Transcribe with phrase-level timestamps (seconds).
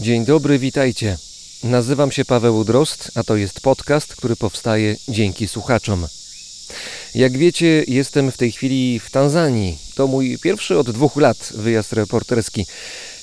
[0.00, 1.18] Dzień dobry, witajcie.
[1.64, 6.06] Nazywam się Paweł Drozd, a to jest podcast, który powstaje dzięki słuchaczom.
[7.14, 9.78] Jak wiecie, jestem w tej chwili w Tanzanii.
[9.94, 12.66] To mój pierwszy od dwóch lat wyjazd reporterski.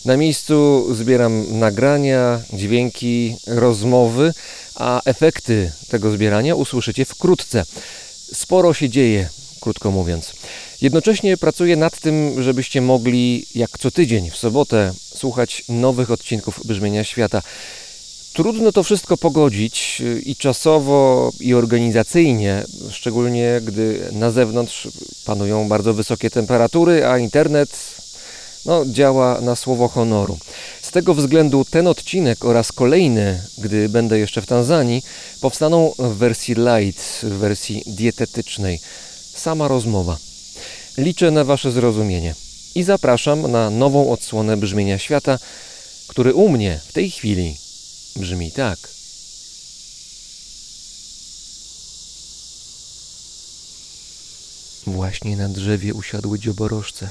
[0.05, 4.33] Na miejscu zbieram nagrania, dźwięki, rozmowy,
[4.75, 7.65] a efekty tego zbierania usłyszycie wkrótce.
[8.33, 9.29] Sporo się dzieje,
[9.67, 10.33] krótko mówiąc.
[10.81, 17.03] Jednocześnie pracuję nad tym, żebyście mogli, jak co tydzień, w sobotę, słuchać nowych odcinków Brzmienia
[17.03, 17.41] Świata.
[18.33, 24.87] Trudno to wszystko pogodzić i czasowo, i organizacyjnie, szczególnie gdy na zewnątrz
[25.25, 27.69] panują bardzo wysokie temperatury, a internet
[28.65, 30.37] no, działa na słowo honoru.
[30.81, 35.03] Z tego względu ten odcinek oraz kolejny, gdy będę jeszcze w Tanzanii,
[35.41, 38.79] powstaną w wersji light, w wersji dietetycznej.
[39.37, 40.17] Sama rozmowa.
[40.97, 42.35] Liczę na Wasze zrozumienie
[42.75, 45.39] i zapraszam na nową odsłonę brzmienia świata,
[46.07, 47.57] który u mnie w tej chwili
[48.15, 48.79] brzmi tak.
[54.87, 57.09] Właśnie na drzewie usiadły dzioborożce.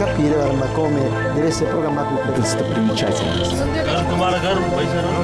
[0.00, 1.02] Capire ma come
[1.34, 2.96] deve essere programmato per questa Non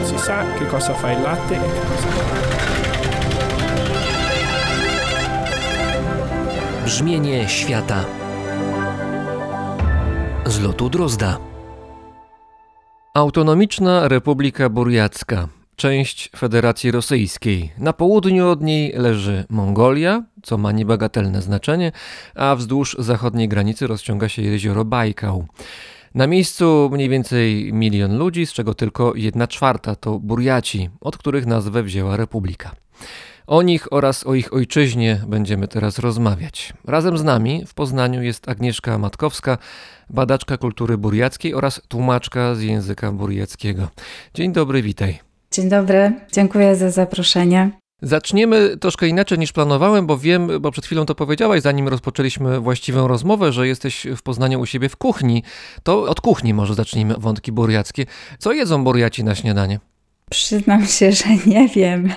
[0.04, 2.06] si sa che cosa fa il latte e che cosa
[6.82, 8.04] Brzmienie świata.
[10.44, 11.40] Z lotu Drozda.
[13.14, 17.72] Autonomiczna Republika Burjacka, część Federacji Rosyjskiej.
[17.78, 21.92] Na południu od niej leży Mongolia, co ma niebagatelne znaczenie,
[22.34, 25.46] a wzdłuż zachodniej granicy rozciąga się jezioro Bajkał.
[26.14, 31.46] Na miejscu mniej więcej milion ludzi, z czego tylko jedna czwarta to Burjaci, od których
[31.46, 32.70] nazwę wzięła Republika.
[33.46, 36.72] O nich oraz o ich ojczyźnie będziemy teraz rozmawiać.
[36.84, 39.58] Razem z nami w Poznaniu jest Agnieszka Matkowska,
[40.10, 43.88] badaczka kultury burjackiej oraz tłumaczka z języka burjackiego.
[44.34, 45.25] Dzień dobry, witaj.
[45.56, 47.70] Dzień dobry, dziękuję za zaproszenie.
[48.02, 53.08] Zaczniemy troszkę inaczej niż planowałem, bo wiem, bo przed chwilą to powiedziałaś, zanim rozpoczęliśmy właściwą
[53.08, 55.42] rozmowę, że jesteś w Poznaniu u siebie w kuchni.
[55.82, 58.06] To od kuchni może zacznijmy wątki burjackie.
[58.38, 59.80] Co jedzą burjaci na śniadanie?
[60.30, 62.08] Przyznam się, że nie wiem.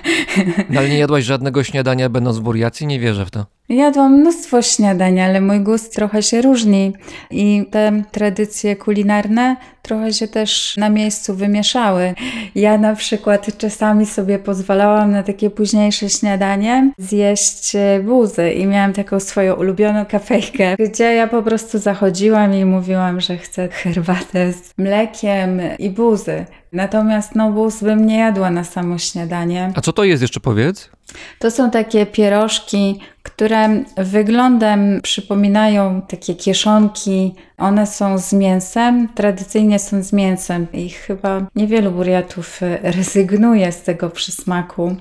[0.70, 2.86] No, ale nie jadłaś żadnego śniadania będąc w Burjacji?
[2.86, 3.46] Nie wierzę w to.
[3.68, 6.92] Jadłam mnóstwo śniadań, ale mój gust trochę się różni
[7.30, 12.14] i te tradycje kulinarne trochę się też na miejscu wymieszały.
[12.54, 17.72] Ja na przykład czasami sobie pozwalałam na takie późniejsze śniadanie zjeść
[18.04, 23.38] buzy i miałam taką swoją ulubioną kafejkę, gdzie ja po prostu zachodziłam i mówiłam, że
[23.38, 26.46] chcę herbatę z mlekiem i buzy.
[26.72, 29.72] Natomiast no buz bym nie jadła na samo śniadanie.
[29.74, 30.90] A co to jest jeszcze powiedz?
[31.38, 37.34] To są takie pierożki, które wyglądem przypominają takie kieszonki.
[37.58, 42.60] One są z mięsem, tradycyjnie są z mięsem i chyba niewielu burjatów
[42.96, 44.96] rezygnuje z tego przysmaku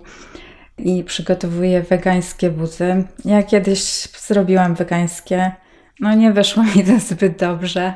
[0.77, 3.03] i przygotowuje wegańskie buzy.
[3.25, 3.81] Ja kiedyś
[4.27, 5.51] zrobiłam wegańskie.
[5.99, 7.93] No nie wyszło mi to zbyt dobrze.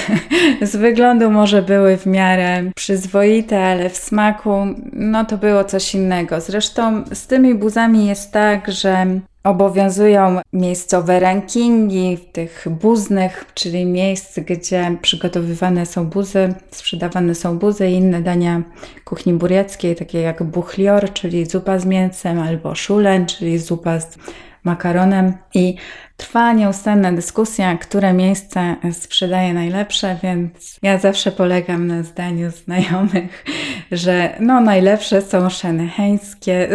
[0.62, 6.40] Z wyglądu może były w miarę przyzwoite, ale w smaku no to było coś innego.
[6.40, 9.06] Zresztą z tymi buzami jest tak, że
[9.44, 17.94] obowiązują miejscowe rankingi tych buznych, czyli miejsc, gdzie przygotowywane są buzy, sprzedawane są buzy i
[17.94, 18.62] inne dania
[19.04, 24.18] kuchni burjackiej, takie jak buchlior, czyli zupa z mięsem, albo szulen, czyli zupa z
[24.64, 25.76] makaronem i
[26.20, 33.44] trwa nieustanna dyskusja, które miejsce sprzedaje najlepsze, więc ja zawsze polegam na zdaniu znajomych,
[33.92, 36.68] że no najlepsze są szeneheńskie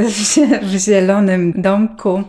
[0.61, 2.23] w zielonym domku.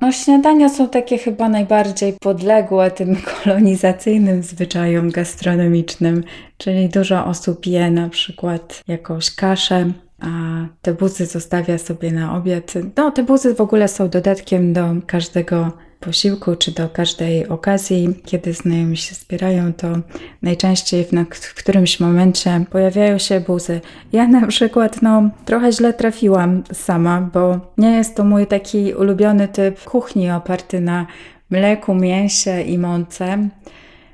[0.00, 6.24] No śniadania są takie chyba najbardziej podległe tym kolonizacyjnym zwyczajom gastronomicznym,
[6.58, 10.28] czyli dużo osób je na przykład jakąś kaszę, a
[10.82, 12.72] te buzy zostawia sobie na obiad.
[12.96, 15.72] No, te buzy w ogóle są dodatkiem do każdego
[16.02, 19.88] posiłku, czy do każdej okazji, kiedy znajomi się zbierają, to
[20.42, 23.80] najczęściej w, którymś momencie pojawiają się buzy.
[24.12, 29.48] Ja na przykład, no, trochę źle trafiłam sama, bo nie jest to mój taki ulubiony
[29.48, 31.06] typ kuchni oparty na
[31.50, 33.48] mleku, mięsie i mące.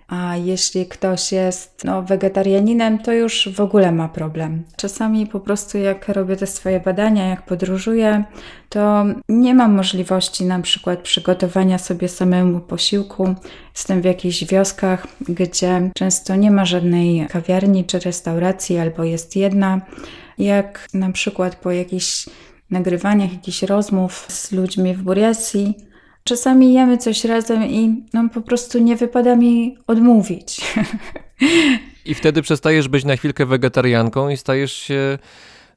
[0.08, 4.64] A jeśli ktoś jest no, wegetarianinem, to już w ogóle ma problem.
[4.76, 8.24] Czasami po prostu jak robię te swoje badania, jak podróżuję,
[8.68, 13.34] to nie mam możliwości na przykład przygotowania sobie samemu posiłku.
[13.74, 19.80] Jestem w jakichś wioskach, gdzie często nie ma żadnej kawiarni czy restauracji, albo jest jedna.
[20.38, 22.26] Jak na przykład po jakichś
[22.70, 25.87] nagrywaniach jakichś rozmów z ludźmi w Buriacji,
[26.28, 30.74] czasami jemy coś razem i no, po prostu nie wypada mi odmówić.
[32.04, 35.18] I wtedy przestajesz być na chwilkę wegetarianką i stajesz się,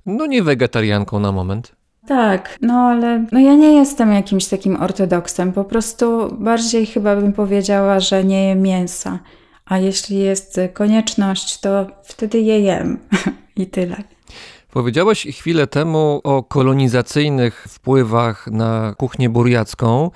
[0.06, 1.76] no nie wegetarianką na moment.
[2.08, 5.54] Tak, no ale no ja nie jestem jakimś takim ortodoksem.
[5.54, 9.20] Po prostu bardziej chyba bym powiedziała, że nie jem mięsa.
[9.66, 13.00] A jeśli jest konieczność, to wtedy je jem
[13.56, 13.96] i tyle.
[14.72, 20.12] Powiedziałeś chwilę temu o kolonizacyjnych wpływach na kuchnię burjacką.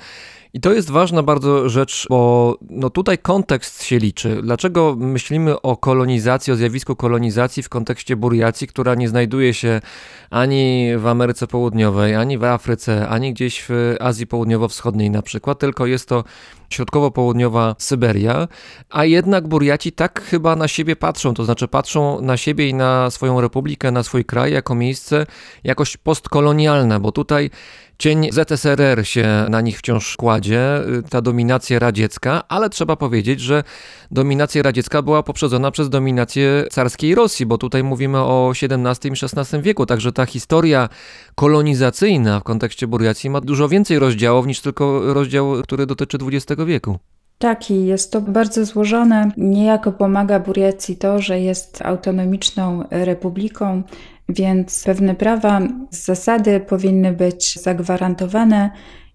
[0.56, 4.42] I to jest ważna bardzo rzecz, bo no tutaj kontekst się liczy.
[4.44, 9.82] Dlaczego myślimy o kolonizacji, o zjawisku kolonizacji w kontekście Burjacji, która nie znajduje się
[10.30, 15.86] ani w Ameryce Południowej, ani w Afryce, ani gdzieś w Azji Południowo-Wschodniej na przykład, tylko
[15.86, 16.24] jest to
[16.70, 18.48] środkowo-południowa Syberia,
[18.90, 23.12] a jednak Burjaci tak chyba na siebie patrzą, to znaczy patrzą na siebie i na
[23.12, 25.26] swoją republikę, na swój kraj jako miejsce
[25.64, 27.50] jakoś postkolonialne, bo tutaj
[27.98, 33.64] cień ZSRR się na nich wciąż kładzie, ta dominacja radziecka, ale trzeba powiedzieć, że
[34.12, 39.62] dominacja radziecka była poprzedzona przez dominację carskiej Rosji, bo tutaj mówimy o XVII i XVI
[39.62, 40.90] wieku, także ta historia
[41.36, 47.00] kolonizacyjna w kontekście Burjacji ma dużo więcej rozdziałów niż tylko rozdział, który dotyczy XX wieku.
[47.38, 49.32] Tak, i jest to bardzo złożone.
[49.38, 53.84] Niejako pomaga Buriacji to, że jest autonomiczną republiką,
[54.30, 55.62] więc pewne prawa
[55.92, 58.70] z zasady powinny być zagwarantowane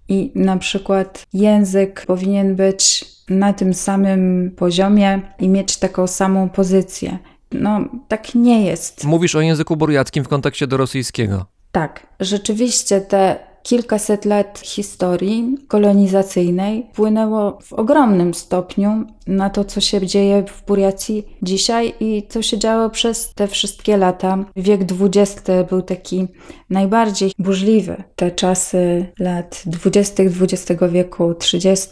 [0.09, 7.19] i na przykład język powinien być na tym samym poziomie i mieć taką samą pozycję.
[7.53, 9.05] No, tak nie jest.
[9.05, 11.47] Mówisz o języku burjackim w kontekście do rosyjskiego.
[11.73, 20.07] Tak, rzeczywiście te kilkaset lat historii kolonizacyjnej wpłynęło w ogromnym stopniu na to, co się
[20.07, 24.45] dzieje w Buriacji dzisiaj i co się działo przez te wszystkie lata.
[24.57, 26.27] Wiek XX był taki
[26.71, 28.03] najbardziej burzliwy.
[28.17, 30.23] Te czasy lat 20.
[30.23, 31.89] XX wieku, 30.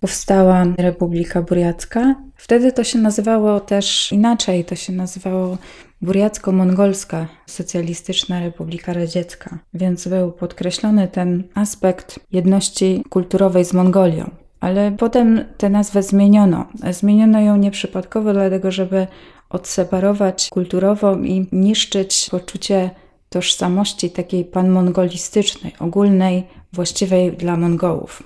[0.00, 2.14] powstała Republika Buriacka.
[2.36, 5.58] Wtedy to się nazywało też inaczej, to się nazywało
[6.02, 14.30] Buriacko-Mongolska Socjalistyczna Republika Radziecka, więc był podkreślony ten aspekt jedności kulturowej z Mongolią.
[14.60, 16.66] Ale potem tę nazwę zmieniono.
[16.90, 19.06] Zmieniono ją nieprzypadkowo, dlatego żeby
[19.50, 22.90] odseparować kulturowo i niszczyć poczucie
[23.28, 28.22] tożsamości takiej panmongolistycznej, ogólnej, właściwej dla Mongołów.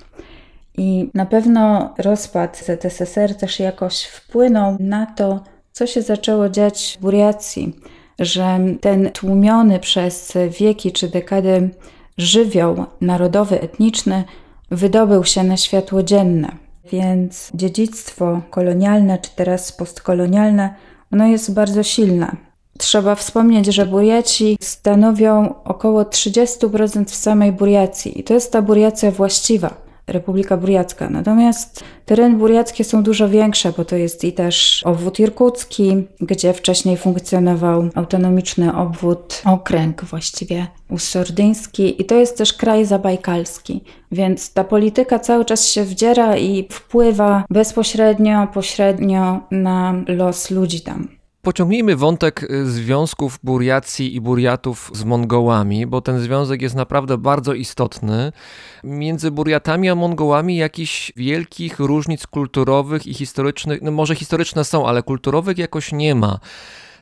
[0.79, 5.41] I na pewno rozpad ZSSR też jakoś wpłynął na to,
[5.77, 7.75] co się zaczęło dziać w Buriacji,
[8.19, 11.71] że ten tłumiony przez wieki czy dekady
[12.19, 14.25] żywioł narodowy, etniczny
[14.71, 16.57] wydobył się na światło dzienne.
[16.93, 20.75] Więc dziedzictwo kolonialne, czy teraz postkolonialne,
[21.13, 22.37] ono jest bardzo silne.
[22.79, 29.11] Trzeba wspomnieć, że Buriaci stanowią około 30% w samej Buriacji i to jest ta Buriacja
[29.11, 31.11] właściwa Republika Buriacka.
[31.11, 36.97] Natomiast tereny buriackie są dużo większe, bo to jest i też obwód irkucki, gdzie wcześniej
[36.97, 43.85] funkcjonował autonomiczny obwód, okręg właściwie usordyński i to jest też kraj zabajkalski.
[44.13, 51.09] Więc ta polityka cały czas się wdziera i wpływa bezpośrednio, pośrednio na los ludzi tam.
[51.47, 57.55] Pociągnijmy wątek y, związków Buriacji i Buriatów z Mongołami, bo ten związek jest naprawdę bardzo
[57.55, 58.33] istotny.
[58.85, 65.03] Między Buriatami a Mongołami jakichś wielkich różnic kulturowych i historycznych, no może historyczne są, ale
[65.03, 66.39] kulturowych jakoś nie ma.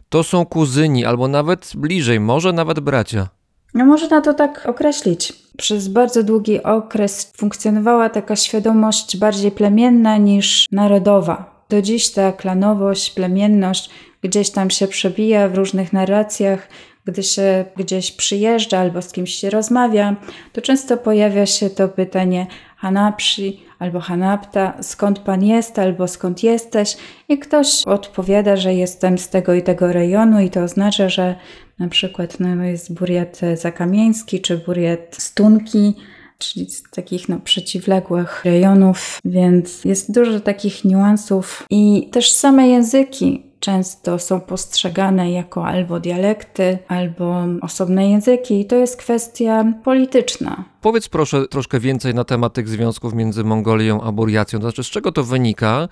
[0.08, 3.28] To są kuzyni, albo nawet bliżej, może nawet bracia.
[3.74, 5.32] No można to tak określić.
[5.56, 11.64] Przez bardzo długi okres funkcjonowała taka świadomość bardziej plemienna niż narodowa.
[11.68, 13.90] Do dziś ta klanowość, plemienność
[14.24, 16.68] gdzieś tam się przebija w różnych narracjach,
[17.04, 20.16] gdy się gdzieś przyjeżdża albo z kimś się rozmawia,
[20.52, 26.96] to często pojawia się to pytanie Hanapsi albo Hanapta, skąd pan jest albo skąd jesteś?
[27.28, 31.34] I ktoś odpowiada, że jestem z tego i tego rejonu i to oznacza, że
[31.78, 35.94] na przykład no, jest buriat zakamieński czy buriat stunki,
[36.38, 43.53] czyli z takich no, przeciwległych rejonów, więc jest dużo takich niuansów i też same języki
[43.64, 50.64] często są postrzegane jako albo dialekty, albo osobne języki, i to jest kwestia polityczna.
[50.80, 54.58] Powiedz proszę troszkę więcej na temat tych związków między Mongolią a Buriacją.
[54.58, 55.88] To znaczy, z czego to wynika,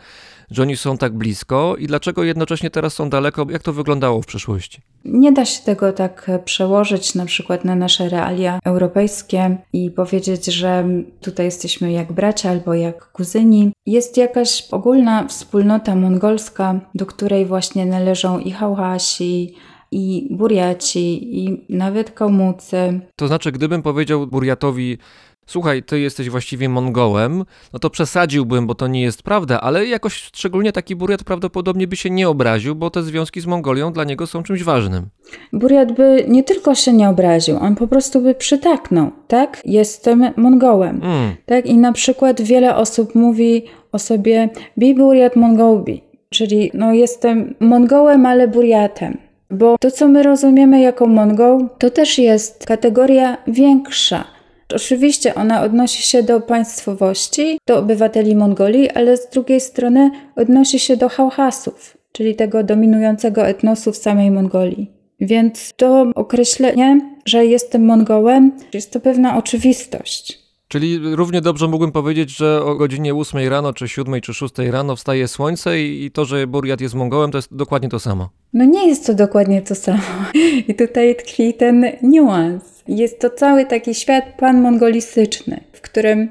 [0.50, 3.46] że oni są tak blisko i dlaczego jednocześnie teraz są daleko?
[3.50, 4.80] Jak to wyglądało w przeszłości?
[5.04, 10.84] Nie da się tego tak przełożyć na przykład na nasze realia europejskie i powiedzieć, że
[11.20, 13.72] tutaj jesteśmy jak bracia albo jak kuzyni.
[13.86, 19.54] Jest jakaś ogólna wspólnota mongolska, do której właśnie należą i Hałasi,
[19.92, 23.00] i Buriaci, i nawet Kałmucy.
[23.16, 24.98] To znaczy, gdybym powiedział Buriatowi,
[25.46, 30.14] słuchaj, ty jesteś właściwie Mongołem, no to przesadziłbym, bo to nie jest prawda, ale jakoś
[30.14, 34.26] szczególnie taki Buriat prawdopodobnie by się nie obraził, bo te związki z Mongolią dla niego
[34.26, 35.06] są czymś ważnym.
[35.52, 39.62] Buriat by nie tylko się nie obraził, on po prostu by przytaknął, tak?
[39.64, 41.00] Jestem Mongołem.
[41.02, 41.34] Mm.
[41.46, 41.66] Tak?
[41.66, 48.26] I na przykład wiele osób mówi o sobie Bi Buriat Mongolbi, czyli no jestem Mongołem,
[48.26, 49.18] ale Buriatem.
[49.50, 54.24] Bo to, co my rozumiemy jako Mongol, to też jest kategoria większa.
[54.72, 60.96] Oczywiście ona odnosi się do państwowości, do obywateli Mongolii, ale z drugiej strony odnosi się
[60.96, 64.90] do Hałhasów, czyli tego dominującego etnosu w samej Mongolii.
[65.20, 70.42] Więc to określenie, że jestem Mongołem, jest to pewna oczywistość.
[70.68, 74.96] Czyli równie dobrze mógłbym powiedzieć, że o godzinie 8 rano, czy 7, czy 6 rano
[74.96, 78.28] wstaje słońce i, to, że Buriat jest Mongołem, to jest dokładnie to samo.
[78.52, 80.02] No nie jest to dokładnie to samo.
[80.68, 82.71] I tutaj tkwi ten niuans.
[82.88, 86.28] Jest to cały taki świat panmongolistyczny, w którym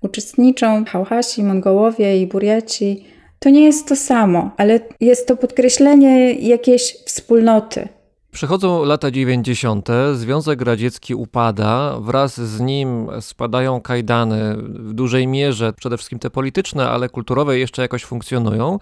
[0.00, 3.04] uczestniczą Hałhasi, Mongołowie i Buriaci.
[3.38, 7.88] To nie jest to samo, ale jest to podkreślenie jakiejś wspólnoty.
[8.34, 15.96] Przychodzą lata 90., Związek Radziecki upada, wraz z nim spadają kajdany w dużej mierze, przede
[15.96, 18.78] wszystkim te polityczne, ale kulturowe jeszcze jakoś funkcjonują.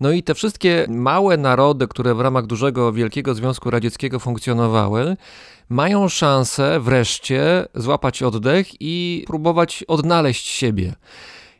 [0.00, 5.16] No i te wszystkie małe narody, które w ramach dużego, wielkiego Związku Radzieckiego funkcjonowały,
[5.70, 10.94] mają szansę wreszcie złapać oddech i próbować odnaleźć siebie.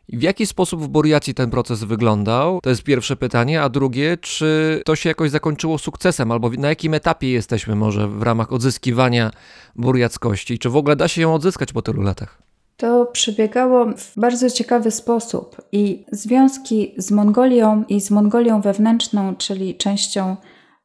[0.09, 2.59] W jaki sposób w Buriacji ten proces wyglądał?
[2.61, 3.61] To jest pierwsze pytanie.
[3.61, 8.21] A drugie, czy to się jakoś zakończyło sukcesem, albo na jakim etapie jesteśmy może w
[8.21, 9.31] ramach odzyskiwania
[9.75, 10.59] buriackości?
[10.59, 12.41] Czy w ogóle da się ją odzyskać po tylu latach?
[12.77, 19.75] To przebiegało w bardzo ciekawy sposób i związki z Mongolią i z Mongolią wewnętrzną, czyli
[19.75, 20.35] częścią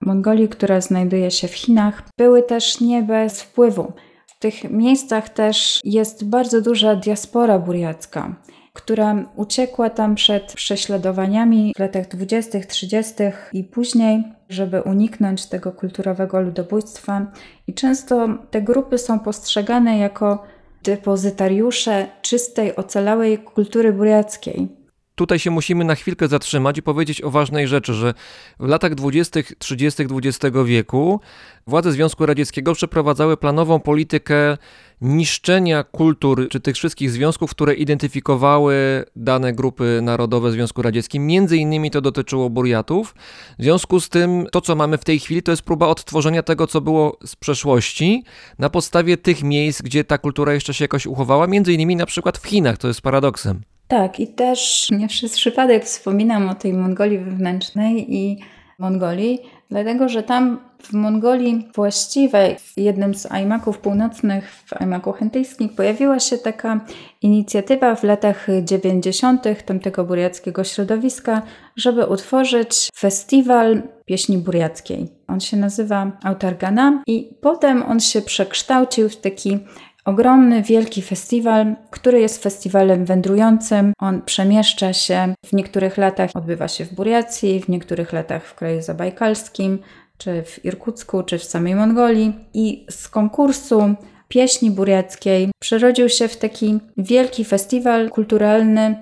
[0.00, 3.92] Mongolii, która znajduje się w Chinach, były też nie bez wpływu.
[4.26, 8.36] W tych miejscach też jest bardzo duża diaspora buriacka
[8.76, 13.14] która uciekła tam przed prześladowaniami w latach 20., 30.
[13.52, 17.26] i później, żeby uniknąć tego kulturowego ludobójstwa.
[17.66, 20.44] I często te grupy są postrzegane jako
[20.84, 24.68] depozytariusze czystej, ocalałej kultury buriackiej.
[25.16, 28.14] Tutaj się musimy na chwilkę zatrzymać i powiedzieć o ważnej rzeczy, że
[28.60, 30.02] w latach 20., 30.
[30.02, 31.20] XX wieku
[31.66, 34.56] władze Związku Radzieckiego przeprowadzały planową politykę
[35.00, 41.26] niszczenia kultur, czy tych wszystkich związków, które identyfikowały dane grupy narodowe Związku Radzieckim.
[41.26, 43.14] Między innymi to dotyczyło Buriatów.
[43.58, 46.66] W związku z tym to, co mamy w tej chwili, to jest próba odtworzenia tego,
[46.66, 48.24] co było z przeszłości,
[48.58, 52.38] na podstawie tych miejsc, gdzie ta kultura jeszcze się jakoś uchowała, między innymi na przykład
[52.38, 53.75] w Chinach, to jest paradoksem.
[53.88, 58.38] Tak, i też nie przez przypadek wspominam o tej Mongolii wewnętrznej i
[58.78, 59.40] Mongolii,
[59.70, 66.20] dlatego że tam w Mongolii właściwej, w jednym z ajmaków północnych, w ajmaku hentyjskim, pojawiła
[66.20, 66.80] się taka
[67.22, 69.42] inicjatywa w latach 90.
[69.66, 71.42] tamtego buriackiego środowiska,
[71.76, 75.08] żeby utworzyć festiwal pieśni buriackiej.
[75.28, 79.58] On się nazywa Autargana i potem on się przekształcił w taki
[80.06, 83.92] ogromny, wielki festiwal, który jest festiwalem wędrującym.
[83.98, 85.34] On przemieszcza się.
[85.46, 89.78] W niektórych latach odbywa się w Buriacji, w niektórych latach w kraju zabajkalskim,
[90.18, 92.32] czy w Irkucku, czy w samej Mongolii.
[92.54, 93.94] I z konkursu
[94.28, 99.00] pieśni buriackiej przerodził się w taki wielki festiwal kulturalny,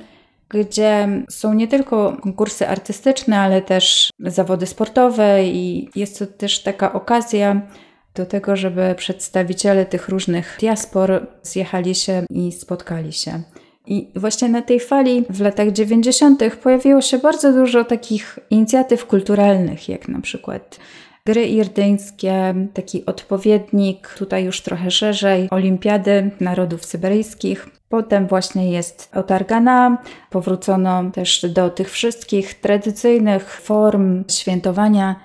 [0.49, 6.93] gdzie są nie tylko konkursy artystyczne, ale też zawody sportowe i jest to też taka
[6.93, 7.61] okazja
[8.14, 13.42] do tego, żeby przedstawiciele tych różnych diaspor zjechali się i spotkali się.
[13.87, 16.42] I właśnie na tej fali w latach 90.
[16.62, 20.78] pojawiło się bardzo dużo takich inicjatyw kulturalnych, jak na przykład
[21.26, 27.68] gry irdyńskie, taki odpowiednik, tutaj już trochę szerzej, Olimpiady Narodów Syberyjskich.
[27.88, 29.99] Potem właśnie jest Otargana,
[30.30, 35.16] powrócono też do tych wszystkich tradycyjnych form świętowania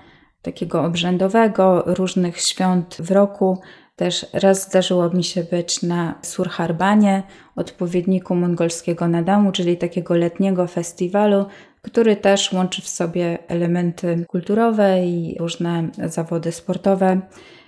[0.42, 3.58] takiego obrzędowego, różnych świąt w roku.
[3.96, 7.22] Też raz zdarzyło mi się być na Surharbanie,
[7.56, 11.46] odpowiedniku mongolskiego Nadamu, czyli takiego letniego festiwalu,
[11.82, 17.20] który też łączy w sobie elementy kulturowe i różne zawody sportowe.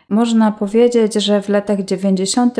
[0.08, 2.56] można powiedzieć, że w latach 90.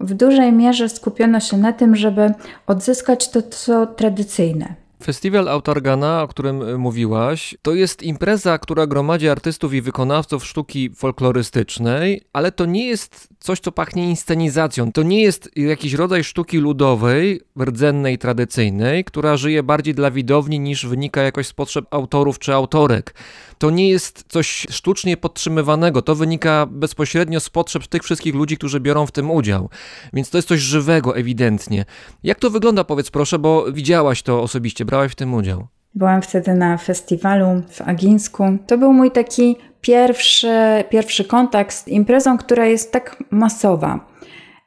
[0.00, 2.34] w dużej mierze skupiono się na tym, żeby
[2.66, 4.83] odzyskać to, co tradycyjne.
[5.04, 10.90] Festiwal Autargana, o którym y, mówiłaś, to jest impreza, która gromadzi artystów i wykonawców sztuki
[10.94, 14.92] folklorystycznej, ale to nie jest coś, co pachnie inscenizacją.
[14.92, 20.86] To nie jest jakiś rodzaj sztuki ludowej, rdzennej, tradycyjnej, która żyje bardziej dla widowni niż
[20.86, 23.14] wynika jakoś z potrzeb autorów czy autorek.
[23.58, 28.80] To nie jest coś sztucznie podtrzymywanego, to wynika bezpośrednio z potrzeb tych wszystkich ludzi, którzy
[28.80, 29.68] biorą w tym udział.
[30.12, 31.84] Więc to jest coś żywego, ewidentnie.
[32.22, 35.66] Jak to wygląda, powiedz proszę, bo widziałaś to osobiście, brałaś w tym udział.
[35.94, 38.58] Byłam wtedy na festiwalu w Agińsku.
[38.66, 44.14] To był mój taki pierwszy, pierwszy kontakt z imprezą, która jest tak masowa.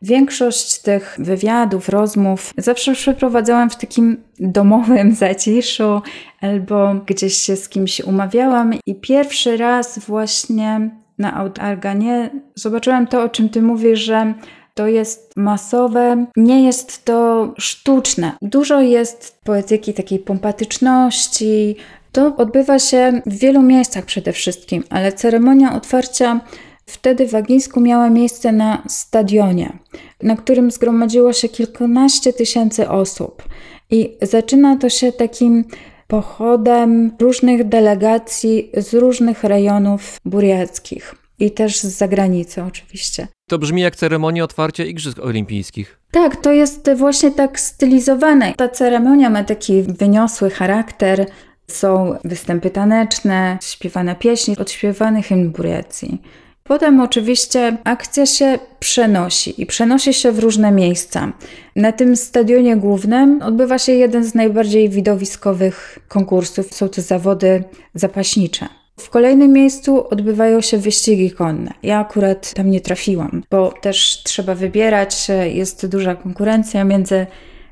[0.01, 6.01] Większość tych wywiadów, rozmów zawsze przeprowadzałam w takim domowym zaciszu
[6.41, 13.29] albo gdzieś się z kimś umawiałam i pierwszy raz właśnie na Autarganie zobaczyłam to, o
[13.29, 14.33] czym ty mówisz, że
[14.73, 18.31] to jest masowe, nie jest to sztuczne.
[18.41, 21.75] Dużo jest poetyki takiej pompatyczności.
[22.17, 26.39] To odbywa się w wielu miejscach przede wszystkim, ale ceremonia otwarcia
[26.85, 29.79] wtedy w Agińsku miała miejsce na stadionie,
[30.23, 33.43] na którym zgromadziło się kilkanaście tysięcy osób.
[33.89, 35.65] I zaczyna to się takim
[36.07, 43.27] pochodem różnych delegacji z różnych rejonów buriackich i też z zagranicy oczywiście.
[43.49, 45.99] To brzmi jak ceremonia otwarcia Igrzysk Olimpijskich.
[46.11, 48.53] Tak, to jest właśnie tak stylizowane.
[48.53, 51.25] Ta ceremonia ma taki wyniosły charakter.
[51.71, 56.21] Są występy taneczne, śpiewane pieśni, odśpiewany hymn Buriacji.
[56.63, 61.31] Potem oczywiście akcja się przenosi i przenosi się w różne miejsca.
[61.75, 66.73] Na tym stadionie głównym odbywa się jeden z najbardziej widowiskowych konkursów.
[66.73, 68.67] Są to zawody zapaśnicze.
[68.99, 71.73] W kolejnym miejscu odbywają się wyścigi konne.
[71.83, 77.25] Ja akurat tam nie trafiłam, bo też trzeba wybierać, jest duża konkurencja między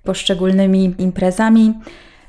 [0.04, 1.74] poszczególnymi imprezami.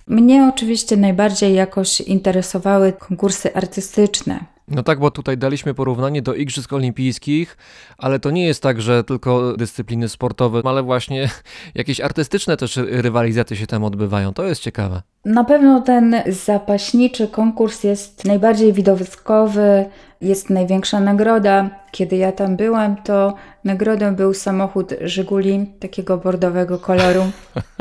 [0.07, 4.45] Mnie oczywiście najbardziej jakoś interesowały konkursy artystyczne.
[4.69, 7.57] No tak, bo tutaj daliśmy porównanie do Igrzysk Olimpijskich,
[7.99, 11.31] ale to nie jest tak, że tylko dyscypliny sportowe, ale właśnie
[11.75, 14.35] jakieś artystyczne też rywalizacje się tam odbywają.
[14.35, 15.03] To jest ciekawe.
[15.27, 19.85] Na pewno ten zapaśniczy konkurs jest najbardziej widowiskowy,
[20.21, 21.71] jest największa nagroda.
[21.91, 23.35] Kiedy ja tam byłam, to
[23.65, 27.23] nagrodą był samochód Żyguli takiego bordowego koloru.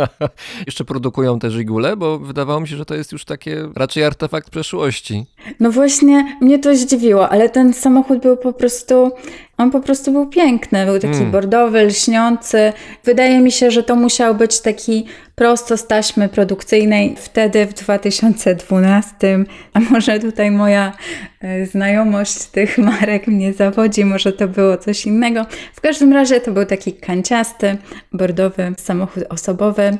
[0.67, 4.49] Jeszcze produkują te Żigule, bo wydawało mi się, że to jest już takie raczej artefakt
[4.49, 5.25] przeszłości.
[5.59, 9.11] No właśnie, mnie to zdziwiło, ale ten samochód był po prostu
[9.57, 11.31] on po prostu był piękny, był taki mm.
[11.31, 12.73] bordowy, lśniący.
[13.03, 19.15] Wydaje mi się, że to musiał być taki prosto z taśmy produkcyjnej wtedy w 2012.
[19.73, 20.93] A może tutaj moja
[21.41, 25.45] e, znajomość tych marek mnie zawodzi, może to było coś innego.
[25.73, 27.77] W każdym razie to był taki kanciasty,
[28.13, 29.97] bordowy samochód osobowy.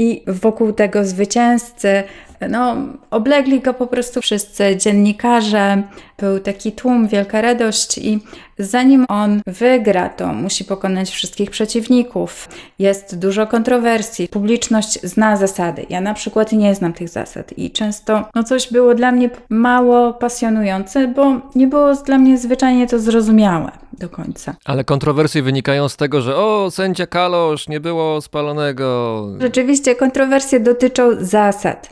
[0.00, 2.04] I wokół tego zwycięzcy
[2.48, 2.76] no,
[3.10, 5.82] oblegli go po prostu wszyscy dziennikarze,
[6.18, 8.20] był taki tłum, wielka radość i
[8.58, 12.48] zanim on wygra, to musi pokonać wszystkich przeciwników.
[12.78, 15.86] Jest dużo kontrowersji, publiczność zna zasady.
[15.90, 20.12] Ja na przykład nie znam tych zasad i często no coś było dla mnie mało
[20.12, 24.54] pasjonujące, bo nie było dla mnie zwyczajnie to zrozumiałe do końca.
[24.64, 29.26] Ale kontrowersje wynikają z tego, że o, sędzia Kalosz, nie było spalonego.
[29.40, 31.90] Rzeczywiście kontrowersje dotyczą zasad.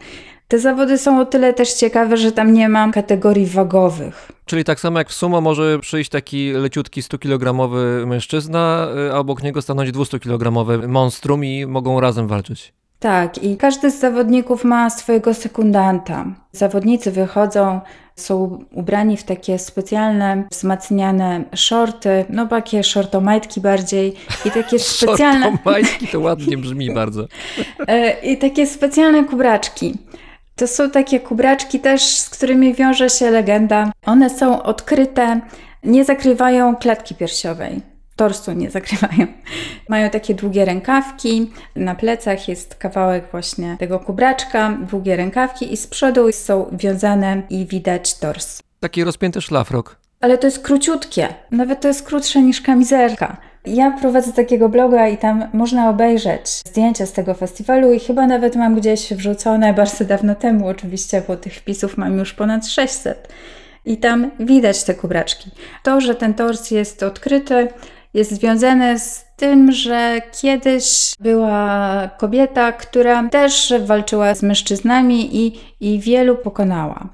[0.49, 4.33] Te zawody są o tyle też ciekawe, że tam nie mam kategorii wagowych.
[4.45, 9.43] Czyli tak samo jak w sumo może przyjść taki leciutki 100-kilogramowy mężczyzna, y, a obok
[9.43, 12.73] niego stanąć 200-kilogramowy monstrum i mogą razem walczyć.
[12.99, 16.25] Tak, i każdy z zawodników ma swojego sekundanta.
[16.53, 17.81] Zawodnicy wychodzą,
[18.17, 25.47] są ubrani w takie specjalne, wzmacniane shorty, no takie shortomajtki bardziej i takie specjalne...
[25.53, 27.27] shortomajtki to ładnie brzmi bardzo.
[27.89, 29.95] E, I takie specjalne kubraczki.
[30.59, 33.93] To są takie kubraczki też, z którymi wiąże się legenda.
[34.07, 35.41] One są odkryte,
[35.85, 37.81] nie zakrywają klatki piersiowej.
[38.17, 39.27] Torsu nie zakrywają.
[39.89, 45.87] Mają takie długie rękawki, na plecach jest kawałek właśnie tego kubraczka, długie rękawki i z
[45.87, 48.63] przodu są wiązane i widać tors.
[48.81, 49.97] Taki rozpięty szlafrok.
[50.21, 53.37] Ale to jest króciutkie, nawet to jest krótsze niż kamizelka.
[53.67, 58.57] Ja prowadzę takiego bloga i tam można obejrzeć zdjęcia z tego festiwalu i chyba nawet
[58.57, 63.29] mam gdzieś wrzucone bardzo dawno temu oczywiście, bo tych wpisów mam już ponad 600.
[63.85, 65.51] I tam widać te kubraczki.
[65.83, 67.69] To, że ten tors jest odkryty,
[68.15, 76.01] jest związane z tym, że kiedyś była kobieta, która też walczyła z mężczyznami i, i
[76.01, 77.09] wielu pokonała.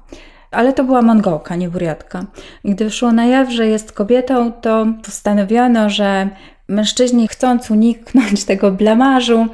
[0.53, 2.25] Ale to była Mongołka, nie Buriatka.
[2.63, 6.29] I gdy wyszło na jaw, że jest kobietą, to postanowiono, że
[6.67, 9.47] mężczyźni chcąc uniknąć tego blamażu,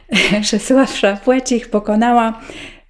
[0.50, 2.40] że słabsza płeć ich pokonała,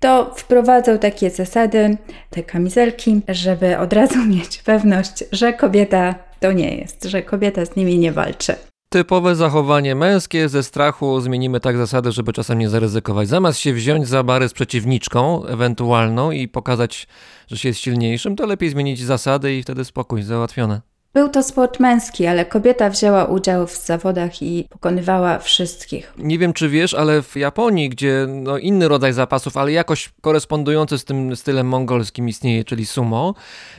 [0.00, 1.96] to wprowadzał takie zasady,
[2.30, 7.76] te kamizelki, żeby od razu mieć pewność, że kobieta to nie jest, że kobieta z
[7.76, 8.54] nimi nie walczy.
[8.96, 13.28] Typowe zachowanie męskie ze strachu zmienimy tak zasady, żeby czasem nie zaryzykować.
[13.28, 17.08] Zamiast się wziąć za bary z przeciwniczką ewentualną i pokazać,
[17.46, 20.95] że się jest silniejszym, to lepiej zmienić zasady i wtedy spokój, załatwione.
[21.14, 26.14] Był to sport męski, ale kobieta wzięła udział w zawodach i pokonywała wszystkich.
[26.18, 30.98] Nie wiem, czy wiesz, ale w Japonii, gdzie no, inny rodzaj zapasów, ale jakoś korespondujący
[30.98, 33.34] z tym stylem mongolskim istnieje, czyli sumo,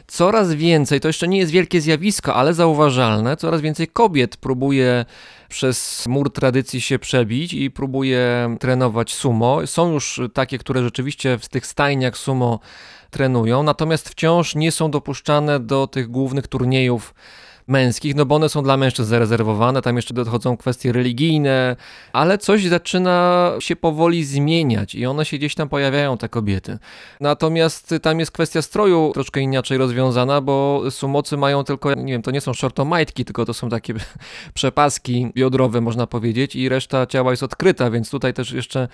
[0.08, 5.06] coraz więcej, to jeszcze nie jest wielkie zjawisko, ale zauważalne, coraz więcej kobiet próbuje
[5.50, 9.68] przez mur tradycji się przebić i próbuje trenować sumo.
[9.68, 12.60] Są już takie, które rzeczywiście w tych stajniach sumo
[13.10, 17.14] trenują, natomiast wciąż nie są dopuszczane do tych głównych turniejów
[17.68, 21.76] męskich, no bo one są dla mężczyzn zarezerwowane, tam jeszcze dochodzą kwestie religijne,
[22.14, 26.78] ale coś zaczyna się powoli zmieniać i one się gdzieś tam pojawiają, te kobiety.
[27.20, 32.32] Natomiast tam jest kwestia stroju troszkę inaczej rozwiązana, bo sumocy mają tylko, nie wiem, to
[32.32, 33.94] nie są shortomajtki, tylko to są takie
[34.54, 38.88] przepaski biodrowe, można powiedzieć, i reszta ciała jest odkryta, więc tutaj też jeszcze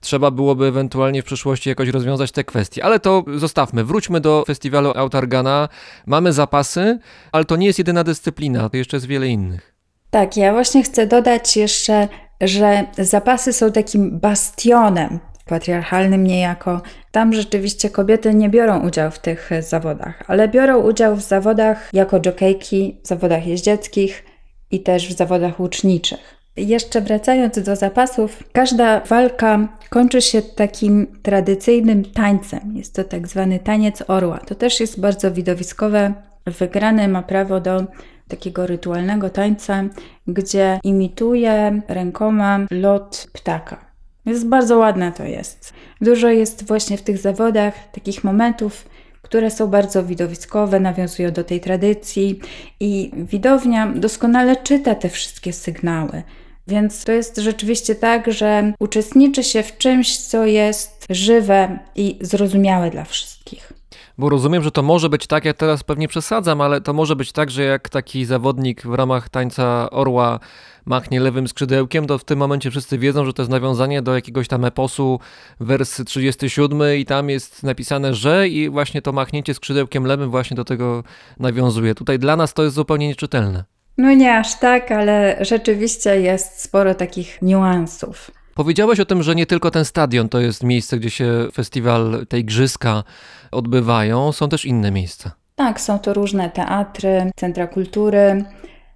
[0.00, 2.84] trzeba byłoby ewentualnie w przyszłości jakoś rozwiązać te kwestie.
[2.84, 3.84] Ale to zostawmy.
[3.84, 5.68] Wróćmy do festiwalu Autargana.
[6.06, 6.98] Mamy zapasy,
[7.32, 9.74] ale to nie jest jedyna dyscyplina, to jeszcze jest wiele innych.
[10.10, 12.08] Tak, ja właśnie chcę dodać jeszcze,
[12.40, 16.80] że zapasy są takim bastionem patriarchalnym niejako.
[17.10, 22.20] Tam rzeczywiście kobiety nie biorą udziału w tych zawodach, ale biorą udział w zawodach jako
[22.20, 24.24] jokejki, w zawodach jeździeckich
[24.70, 26.35] i też w zawodach łuczniczych.
[26.56, 32.76] Jeszcze wracając do zapasów, każda walka kończy się takim tradycyjnym tańcem.
[32.76, 34.38] Jest to tak zwany taniec orła.
[34.38, 36.14] To też jest bardzo widowiskowe.
[36.46, 37.84] Wygrany ma prawo do
[38.28, 39.84] takiego rytualnego tańca,
[40.28, 43.86] gdzie imituje rękoma lot ptaka.
[44.26, 45.72] Jest bardzo ładne to jest.
[46.00, 48.88] Dużo jest właśnie w tych zawodach takich momentów,
[49.22, 52.40] które są bardzo widowiskowe, nawiązują do tej tradycji
[52.80, 56.22] i widownia doskonale czyta te wszystkie sygnały.
[56.68, 62.90] Więc to jest rzeczywiście tak, że uczestniczy się w czymś, co jest żywe i zrozumiałe
[62.90, 63.72] dla wszystkich.
[64.18, 67.32] Bo rozumiem, że to może być tak, ja teraz pewnie przesadzam, ale to może być
[67.32, 70.40] tak, że jak taki zawodnik w ramach tańca orła
[70.86, 74.48] machnie lewym skrzydełkiem, to w tym momencie wszyscy wiedzą, że to jest nawiązanie do jakiegoś
[74.48, 75.20] tam eposu,
[75.60, 80.64] wers 37 i tam jest napisane, że i właśnie to machnięcie skrzydełkiem lewym właśnie do
[80.64, 81.04] tego
[81.38, 81.94] nawiązuje.
[81.94, 83.75] Tutaj dla nas to jest zupełnie nieczytelne.
[83.98, 88.30] No nie aż tak, ale rzeczywiście jest sporo takich niuansów.
[88.54, 92.38] Powiedziałeś o tym, że nie tylko ten stadion to jest miejsce, gdzie się festiwal, te
[92.38, 93.04] igrzyska
[93.50, 95.30] odbywają, są też inne miejsca.
[95.54, 98.44] Tak, są to różne teatry, centra kultury,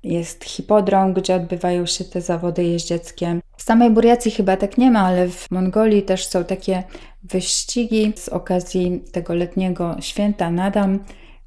[0.02, 3.40] jest hipodrom, gdzie odbywają się te zawody jeździeckie.
[3.56, 6.82] W samej Buriacji chyba tak nie ma, ale w Mongolii też są takie
[7.22, 10.98] wyścigi z okazji tego letniego święta Nadam,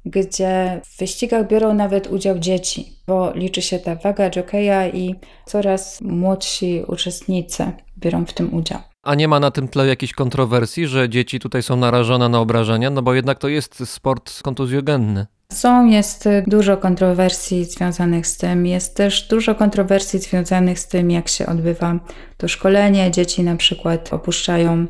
[0.04, 5.14] gdzie w wyścigach biorą nawet udział dzieci, bo liczy się ta waga jokeja i
[5.46, 8.80] coraz młodsi uczestnicy biorą w tym udział.
[9.02, 12.90] A nie ma na tym tle jakichś kontrowersji, że dzieci tutaj są narażone na obrażenia,
[12.90, 15.26] no bo jednak to jest sport kontuzjogenny.
[15.52, 18.66] Są, jest dużo kontrowersji związanych z tym.
[18.66, 21.98] Jest też dużo kontrowersji związanych z tym, jak się odbywa
[22.36, 23.10] to szkolenie.
[23.10, 24.86] Dzieci na przykład opuszczają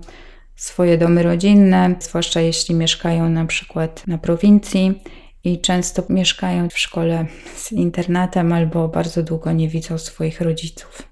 [0.56, 5.02] swoje domy rodzinne, zwłaszcza jeśli mieszkają na przykład na prowincji
[5.44, 11.02] i często mieszkają w szkole z internatem albo bardzo długo nie widzą swoich rodziców.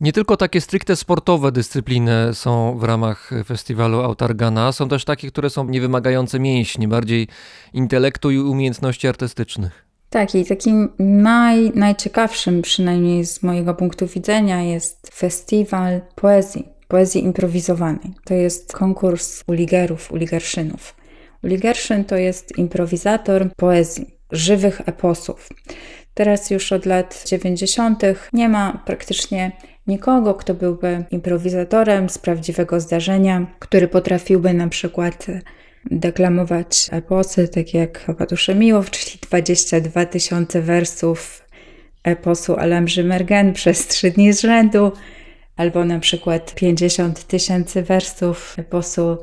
[0.00, 5.50] Nie tylko takie stricte sportowe dyscypliny są w ramach festiwalu Autargana, są też takie, które
[5.50, 7.28] są niewymagające mięśni, bardziej
[7.72, 9.84] intelektu i umiejętności artystycznych.
[10.10, 18.14] Tak, i takim naj, najciekawszym, przynajmniej z mojego punktu widzenia, jest festiwal poezji, poezji improwizowanej.
[18.24, 20.94] To jest konkurs uligerów, uligerszynów.
[21.42, 25.48] Uligerszyn to jest improwizator poezji, żywych eposów.
[26.14, 28.02] Teraz już od lat 90.
[28.32, 29.52] nie ma praktycznie
[29.86, 35.26] nikogo, kto byłby improwizatorem z prawdziwego zdarzenia, który potrafiłby na przykład
[35.90, 41.44] deklamować eposy, takie jak Patusze Miłow, czyli 22 tysiące wersów
[42.04, 44.92] eposu Alamży Mergen przez trzy dni z rzędu,
[45.58, 49.18] albo na przykład 50 tysięcy wersów eposu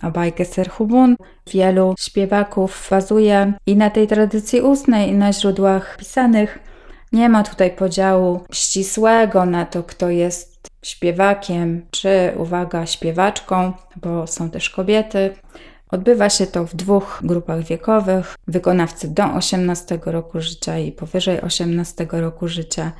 [0.00, 1.16] Abajkę Serhubun.
[1.52, 6.58] Wielu śpiewaków bazuje i na tej tradycji ustnej, i na źródłach pisanych.
[7.12, 14.50] Nie ma tutaj podziału ścisłego na to, kto jest śpiewakiem, czy, uwaga, śpiewaczką, bo są
[14.50, 15.34] też kobiety.
[15.90, 22.06] Odbywa się to w dwóch grupach wiekowych: wykonawcy do 18 roku życia i powyżej 18
[22.10, 22.92] roku życia.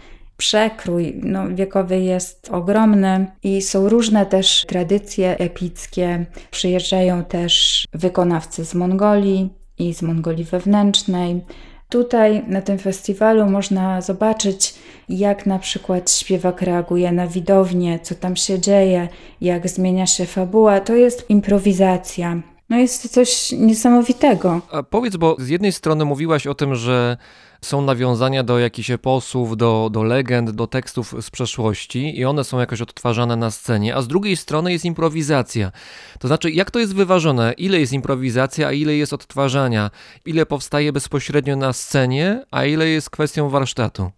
[0.43, 6.27] Przekrój no, wiekowy jest ogromny i są różne też tradycje epickie.
[6.51, 11.41] Przyjeżdżają też wykonawcy z Mongolii i z Mongolii wewnętrznej.
[11.89, 14.75] Tutaj na tym festiwalu można zobaczyć,
[15.09, 19.09] jak na przykład śpiewak reaguje na widownię, co tam się dzieje,
[19.41, 20.81] jak zmienia się fabuła.
[20.81, 22.43] To jest improwizacja.
[22.71, 24.61] No jest to coś niesamowitego.
[24.73, 27.17] A powiedz, bo z jednej strony mówiłaś o tym, że
[27.65, 32.61] są nawiązania do jakichś eposów, do, do legend, do tekstów z przeszłości i one są
[32.61, 35.73] jakoś odtwarzane na scenie, a z drugiej strony jest improwizacja.
[36.19, 37.53] To znaczy, jak to jest wyważone?
[37.53, 39.91] Ile jest improwizacja, a ile jest odtwarzania?
[40.27, 44.11] Ile powstaje bezpośrednio na scenie, a ile jest kwestią warsztatu?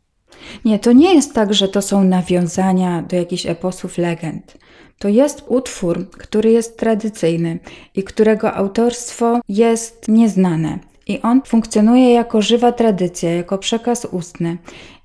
[0.64, 4.58] Nie, to nie jest tak, że to są nawiązania do jakichś eposów legend.
[4.98, 7.58] To jest utwór, który jest tradycyjny
[7.94, 10.78] i którego autorstwo jest nieznane.
[11.06, 14.58] I on funkcjonuje jako żywa tradycja, jako przekaz ustny.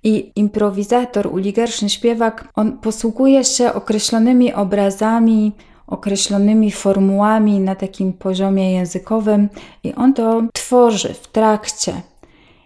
[0.04, 5.52] I improwizator, uligerszny śpiewak, on posługuje się określonymi obrazami,
[5.88, 9.50] określonymi formułami na takim poziomie językowym
[9.84, 11.94] i on to tworzy w trakcie.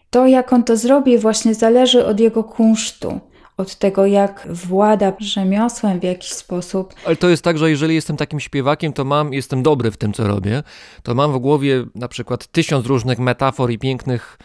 [0.09, 3.19] To, jak on to zrobi, właśnie zależy od jego kunsztu,
[3.57, 6.93] od tego, jak włada rzemiosłem w jakiś sposób.
[7.05, 10.13] Ale to jest tak, że jeżeli jestem takim śpiewakiem, to mam, jestem dobry w tym,
[10.13, 10.63] co robię,
[11.03, 14.37] to mam w głowie na przykład tysiąc różnych metafor i pięknych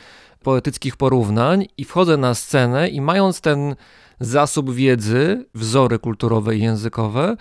[0.43, 3.75] poetyckich porównań i wchodzę na scenę i mając ten
[4.21, 7.37] zasób wiedzy, wzory kulturowe i językowe,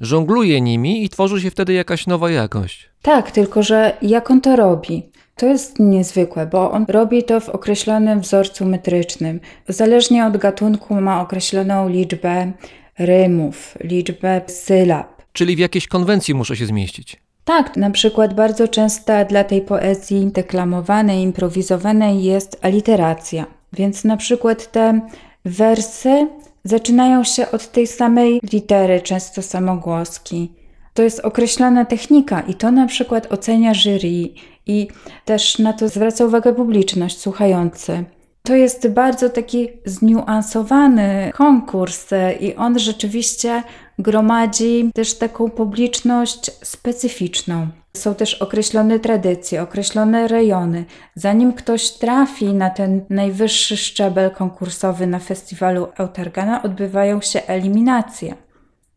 [0.00, 2.90] żongluję nimi i tworzy się wtedy jakaś nowa jakość.
[3.02, 5.12] Tak, tylko że jak on to robi?
[5.36, 9.40] To jest niezwykłe, bo on robi to w określonym wzorcu metrycznym.
[9.68, 12.52] Zależnie od gatunku ma określoną liczbę
[12.98, 15.22] rymów, liczbę sylab.
[15.32, 17.16] Czyli w jakiejś konwencji muszę się zmieścić.
[17.44, 23.46] Tak, na przykład bardzo częsta dla tej poezji deklamowanej, improwizowanej jest aliteracja.
[23.72, 25.00] Więc na przykład te
[25.44, 26.26] wersy
[26.64, 30.52] zaczynają się od tej samej litery, często samogłoski.
[30.94, 34.28] To jest określona technika i to na przykład ocenia jury
[34.66, 34.88] i
[35.24, 38.04] też na to zwraca uwagę publiczność, słuchający.
[38.42, 43.62] To jest bardzo taki zniuansowany konkurs i on rzeczywiście
[43.98, 47.68] gromadzi też taką publiczność specyficzną.
[47.96, 50.84] Są też określone tradycje, określone rejony.
[51.14, 58.34] Zanim ktoś trafi na ten najwyższy szczebel konkursowy na festiwalu Eutargana, odbywają się eliminacje.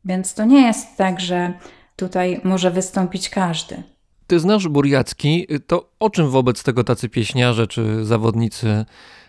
[0.06, 1.54] Więc to nie jest tak, że
[1.96, 3.84] tutaj może wystąpić każdy.
[4.28, 8.86] Ty znasz Burjacki, to o czym wobec tego tacy pieśniarze czy zawodnicy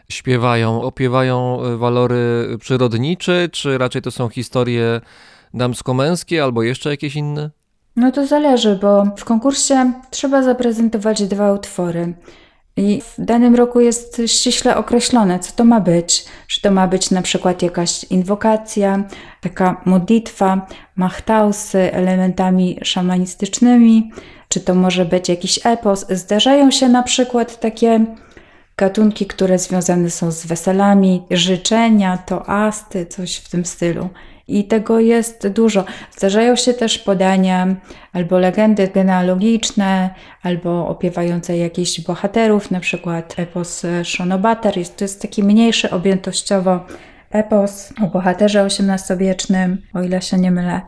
[0.08, 0.82] śpiewają?
[0.82, 5.00] Opiewają walory przyrodnicze, czy raczej to są historie
[5.54, 7.50] damsko-męskie albo jeszcze jakieś inne?
[7.96, 12.14] No to zależy, bo w konkursie trzeba zaprezentować dwa utwory.
[12.76, 16.24] I w danym roku jest ściśle określone, co to ma być.
[16.46, 19.04] Czy to ma być na przykład jakaś inwokacja,
[19.40, 24.10] taka modlitwa, machtausy elementami szamanistycznymi,
[24.48, 26.06] czy to może być jakiś epos.
[26.10, 28.04] Zdarzają się na przykład takie
[28.76, 34.08] gatunki, które związane są z weselami, życzenia, toasty, coś w tym stylu.
[34.48, 35.84] I tego jest dużo.
[36.16, 37.76] Zdarzają się też podania
[38.12, 40.10] albo legendy genealogiczne,
[40.42, 44.76] albo opiewające jakichś bohaterów, na przykład epos Shonobater.
[44.78, 46.80] Jest, to jest taki mniejszy objętościowo
[47.30, 50.80] epos o bohaterze XVIII-wiecznym, o ile się nie mylę.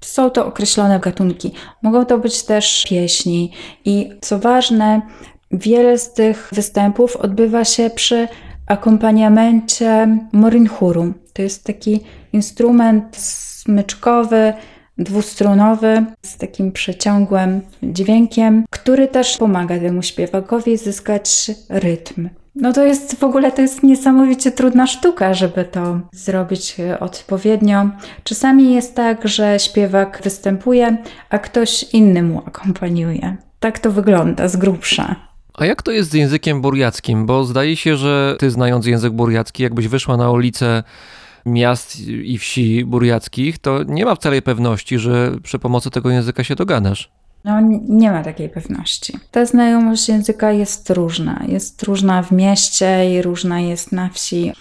[0.00, 1.52] Są to określone gatunki.
[1.82, 3.52] Mogą to być też pieśni.
[3.84, 5.02] I co ważne,
[5.50, 8.28] wiele z tych występów odbywa się przy
[8.66, 11.14] akompaniamencie morinchuru.
[11.32, 12.00] To jest taki
[12.32, 14.52] instrument smyczkowy,
[14.98, 22.28] dwustrunowy, z takim przeciągłym dźwiękiem, który też pomaga temu śpiewakowi zyskać rytm.
[22.54, 27.90] No to jest w ogóle to jest niesamowicie trudna sztuka, żeby to zrobić odpowiednio.
[28.24, 30.96] Czasami jest tak, że śpiewak występuje,
[31.30, 33.36] a ktoś inny mu akompaniuje.
[33.60, 35.16] Tak to wygląda z grubsza.
[35.54, 37.26] A jak to jest z językiem burjackim?
[37.26, 40.82] Bo zdaje się, że ty znając język burjacki, jakbyś wyszła na ulicę
[41.46, 46.54] miast i wsi burjackich, to nie ma wcale pewności, że przy pomocy tego języka się
[46.54, 47.10] dogadasz.
[47.44, 49.12] No, nie ma takiej pewności.
[49.30, 51.42] Ta znajomość języka jest różna.
[51.48, 54.52] Jest różna w mieście i różna jest na wsi.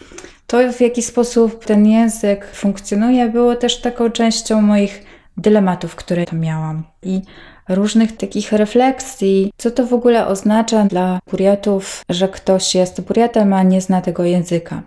[0.48, 5.04] To, w jaki sposób ten język funkcjonuje, było też taką częścią moich
[5.38, 6.84] dylematów, które tam miałam.
[7.04, 7.22] I
[7.70, 13.64] różnych takich refleksji, co to w ogóle oznacza dla Buriatów, że ktoś jest Buriatem, a
[13.64, 14.82] nie zna tego języka.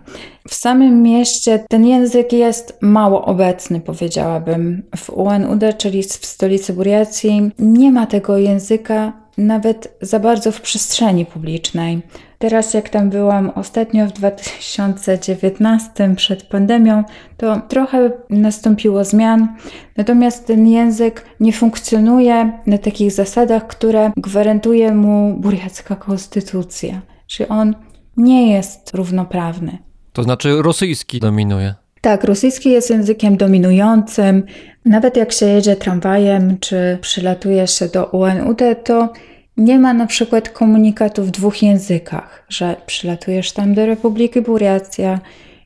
[0.47, 4.83] W samym mieście ten język jest mało obecny, powiedziałabym.
[4.97, 11.25] W UNUD, czyli w stolicy Buriacji, nie ma tego języka nawet za bardzo w przestrzeni
[11.25, 12.01] publicznej.
[12.43, 17.03] Teraz, jak tam byłam ostatnio w 2019 przed pandemią,
[17.37, 19.55] to trochę nastąpiło zmian,
[19.97, 27.01] natomiast ten język nie funkcjonuje na takich zasadach, które gwarantuje mu burjacka konstytucja.
[27.27, 27.75] Czy on
[28.17, 29.77] nie jest równoprawny.
[30.13, 31.75] To znaczy rosyjski dominuje.
[32.01, 34.43] Tak, rosyjski jest językiem dominującym.
[34.85, 39.09] Nawet jak się jedzie tramwajem czy przylatuje się do UNUT, to
[39.57, 45.19] nie ma na przykład komunikatu w dwóch językach, że przylatujesz tam do Republiki Burjacja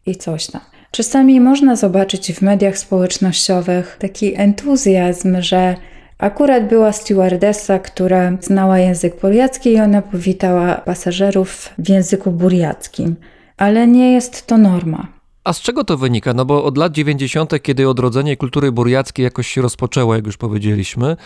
[0.05, 0.61] i coś tam.
[0.91, 5.75] Czasami można zobaczyć w mediach społecznościowych taki entuzjazm, że
[6.17, 13.15] akurat była stewardessa, która znała język burjacki i ona powitała pasażerów w języku burjackim.
[13.57, 15.07] Ale nie jest to norma.
[15.43, 16.33] A z czego to wynika?
[16.33, 21.17] No bo od lat 90., kiedy odrodzenie kultury burjackiej jakoś się rozpoczęło, jak już powiedzieliśmy,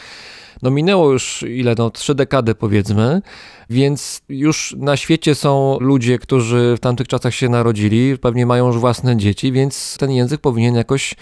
[0.61, 3.21] no minęło już ile, no trzy dekady powiedzmy,
[3.69, 8.77] więc już na świecie są ludzie, którzy w tamtych czasach się narodzili, pewnie mają już
[8.77, 11.15] własne dzieci, więc ten język powinien jakoś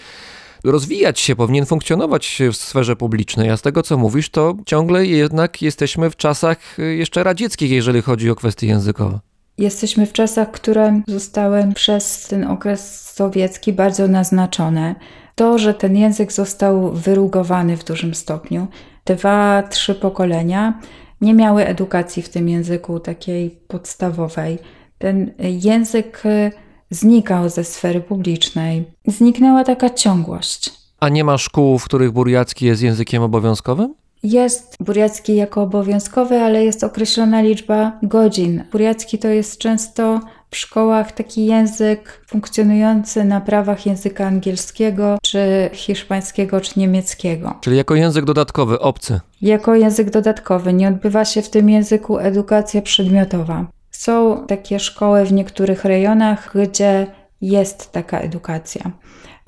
[0.64, 3.50] rozwijać się, powinien funkcjonować w sferze publicznej.
[3.50, 8.30] A z tego, co mówisz, to ciągle jednak jesteśmy w czasach jeszcze radzieckich, jeżeli chodzi
[8.30, 9.18] o kwestie językowe.
[9.58, 14.94] Jesteśmy w czasach, które zostały przez ten okres sowiecki bardzo naznaczone.
[15.34, 18.66] To, że ten język został wyrugowany w dużym stopniu,
[19.04, 20.80] dwa, trzy pokolenia
[21.20, 24.58] nie miały edukacji w tym języku takiej podstawowej.
[24.98, 26.52] Ten język y,
[26.90, 28.84] znikał ze sfery publicznej.
[29.06, 30.70] Zniknęła taka ciągłość.
[31.00, 33.94] A nie ma szkół, w których burjacki jest językiem obowiązkowym?
[34.22, 38.64] Jest burjacki jako obowiązkowy, ale jest określona liczba godzin.
[38.72, 46.60] Burjacki to jest często w szkołach taki język funkcjonujący na prawach języka angielskiego, czy hiszpańskiego,
[46.60, 47.54] czy niemieckiego.
[47.60, 49.20] Czyli jako język dodatkowy, obcy.
[49.42, 50.72] Jako język dodatkowy.
[50.72, 53.66] Nie odbywa się w tym języku edukacja przedmiotowa.
[53.90, 57.06] Są takie szkoły w niektórych rejonach, gdzie
[57.40, 58.92] jest taka edukacja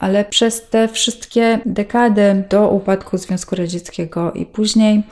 [0.03, 5.03] ale przez te wszystkie dekady do upadku Związku Radzieckiego i później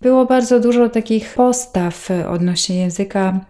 [0.00, 3.40] było bardzo dużo takich postaw odnośnie języka,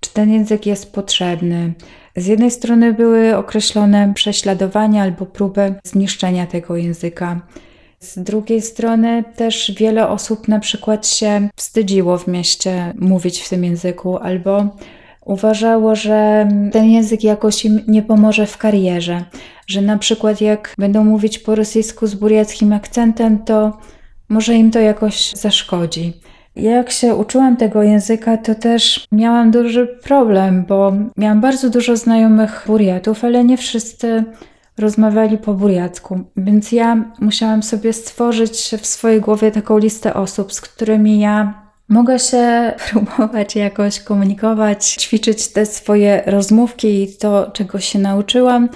[0.00, 1.72] czy ten język jest potrzebny.
[2.16, 7.40] Z jednej strony były określone prześladowania albo próby zniszczenia tego języka.
[8.00, 13.64] Z drugiej strony też wiele osób na przykład się wstydziło w mieście mówić w tym
[13.64, 14.76] języku albo
[15.24, 19.24] uważało, że ten język jakoś im nie pomoże w karierze,
[19.66, 23.78] że na przykład jak będą mówić po rosyjsku z burjackim akcentem, to
[24.28, 26.12] może im to jakoś zaszkodzi.
[26.58, 32.64] Jak się uczyłam tego języka, to też miałam duży problem, bo miałam bardzo dużo znajomych
[32.66, 34.24] burjatów, ale nie wszyscy
[34.78, 36.20] rozmawiali po burjacku.
[36.36, 42.18] Więc ja musiałam sobie stworzyć w swojej głowie taką listę osób, z którymi ja Mogę
[42.18, 48.68] się próbować jakoś komunikować, ćwiczyć te swoje rozmówki i to, czego się nauczyłam,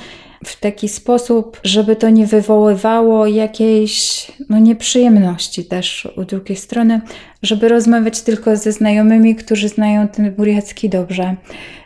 [0.44, 7.00] w taki sposób, żeby to nie wywoływało jakiejś no, nieprzyjemności też u drugiej strony,
[7.42, 11.37] żeby rozmawiać tylko ze znajomymi, którzy znają ten burjacki dobrze.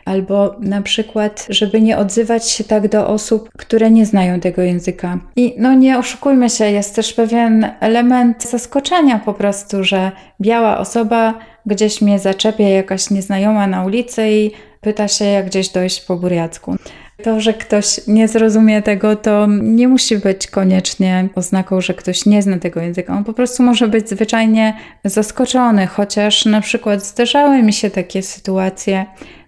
[0.05, 5.19] Albo na przykład, żeby nie odzywać się tak do osób, które nie znają tego języka.
[5.35, 11.39] I no nie oszukujmy się, jest też pewien element zaskoczenia po prostu, że biała osoba
[11.65, 16.75] gdzieś mnie zaczepia jakaś nieznajoma na ulicy i pyta się, jak gdzieś dojść po burjacku.
[17.23, 22.41] To, że ktoś nie zrozumie tego, to nie musi być koniecznie oznaką, że ktoś nie
[22.41, 23.13] zna tego języka.
[23.13, 29.05] On po prostu może być zwyczajnie zaskoczony, chociaż na przykład zdarzały mi się takie sytuacje,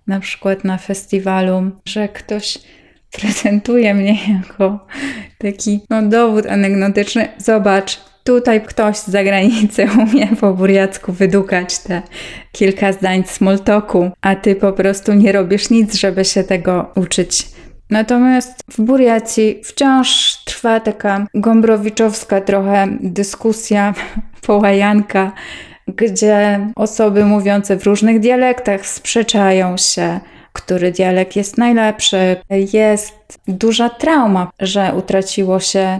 [0.07, 2.57] na przykład na festiwalu, że ktoś
[3.11, 4.87] prezentuje mnie jako
[5.37, 7.27] taki no, dowód anegdotyczny.
[7.37, 12.01] Zobacz, tutaj ktoś z zagranicy umie po burjacku wydukać te
[12.51, 17.58] kilka zdań smoltoku, a ty po prostu nie robisz nic, żeby się tego uczyć.
[17.89, 23.93] Natomiast w Burjacji wciąż trwa taka gombrowiczowska trochę dyskusja,
[24.47, 25.31] połajanka,
[25.87, 30.19] gdzie osoby mówiące w różnych dialektach sprzeczają się,
[30.53, 32.37] który dialekt jest najlepszy.
[32.73, 35.99] Jest duża trauma, że utraciło się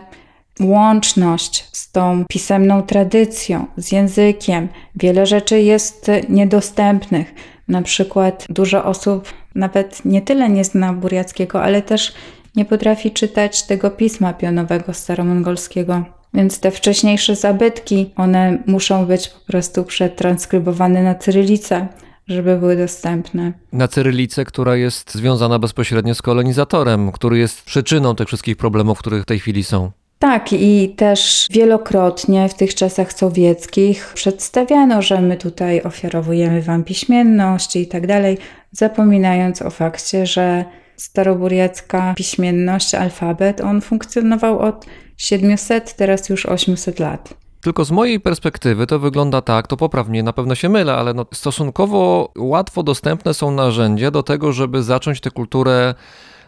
[0.59, 4.67] łączność z tą pisemną tradycją, z językiem.
[4.95, 7.33] Wiele rzeczy jest niedostępnych.
[7.67, 12.13] Na przykład dużo osób nawet nie tyle nie zna burjackiego, ale też
[12.55, 16.03] nie potrafi czytać tego pisma pionowego staromongolskiego.
[16.33, 21.87] Więc te wcześniejsze zabytki, one muszą być po prostu przetranskrybowane na cyrylicę,
[22.27, 23.53] żeby były dostępne.
[23.73, 29.21] Na cyrylicę, która jest związana bezpośrednio z kolonizatorem, który jest przyczyną tych wszystkich problemów, które
[29.21, 29.91] w tej chwili są.
[30.19, 37.75] Tak, i też wielokrotnie w tych czasach sowieckich przedstawiano, że my tutaj ofiarowujemy wam piśmienność
[37.75, 38.37] i tak dalej,
[38.71, 40.65] zapominając o fakcie, że
[40.95, 44.85] staroburiacka piśmienność, alfabet, on funkcjonował od
[45.17, 47.33] 700, teraz już 800 lat.
[47.61, 51.25] Tylko z mojej perspektywy to wygląda tak, to poprawnie, na pewno się mylę, ale no
[51.33, 55.95] stosunkowo łatwo dostępne są narzędzia do tego, żeby zacząć tę kulturę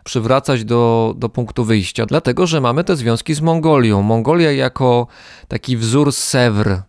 [0.04, 4.02] przywracać do, do punktu wyjścia, dlatego że mamy te związki z Mongolią.
[4.02, 5.08] Mongolia jako
[5.48, 6.82] taki wzór Sewr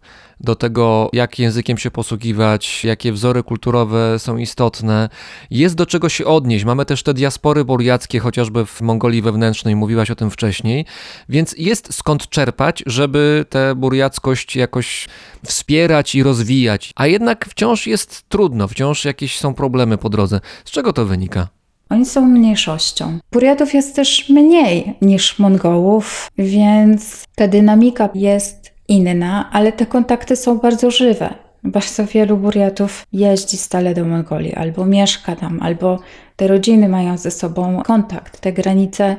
[0.43, 5.09] do tego, jak językiem się posługiwać, jakie wzory kulturowe są istotne.
[5.51, 6.65] Jest do czego się odnieść.
[6.65, 10.87] Mamy też te diaspory buriackie, chociażby w Mongolii wewnętrznej, mówiłaś o tym wcześniej,
[11.29, 15.09] więc jest skąd czerpać, żeby tę buriackość jakoś
[15.47, 16.93] wspierać i rozwijać.
[16.97, 20.41] A jednak wciąż jest trudno, wciąż jakieś są problemy po drodze.
[20.65, 21.62] Z czego to wynika?
[21.93, 23.19] Oni są mniejszością.
[23.33, 30.59] Buriatów jest też mniej niż Mongołów, więc ta dynamika jest inna, ale te kontakty są
[30.59, 31.35] bardzo żywe.
[31.65, 35.99] Bardzo wielu Buriatów jeździ stale do Mongolii, albo mieszka tam, albo
[36.37, 38.41] te rodziny mają ze sobą kontakt.
[38.41, 39.17] Te granice,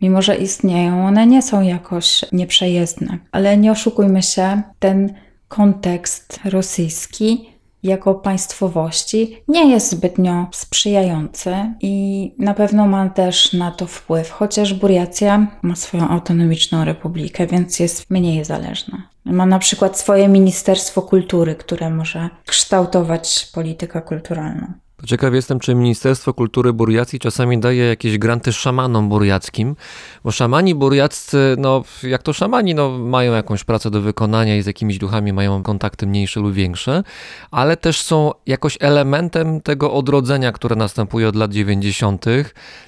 [0.00, 3.18] mimo że istnieją, one nie są jakoś nieprzejezdne.
[3.32, 5.14] Ale nie oszukujmy się, ten
[5.48, 13.86] kontekst rosyjski jako państwowości nie jest zbytnio sprzyjający i na pewno ma też na to
[13.86, 19.08] wpływ, chociaż Buriacja ma swoją autonomiczną republikę, więc jest mniej zależna.
[19.24, 24.72] Ma na przykład swoje Ministerstwo Kultury, które może kształtować politykę kulturalną.
[25.04, 29.76] Ciekaw jestem, czy Ministerstwo Kultury Buriacji czasami daje jakieś granty szamanom buriackim,
[30.24, 34.66] bo szamani buriaccy, no jak to szamani, no mają jakąś pracę do wykonania i z
[34.66, 37.02] jakimiś duchami mają kontakty mniejsze lub większe,
[37.50, 42.24] ale też są jakoś elementem tego odrodzenia, które następuje od lat 90.,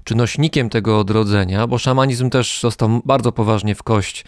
[0.05, 4.25] czy nośnikiem tego odrodzenia, bo szamanizm też został bardzo poważnie w kość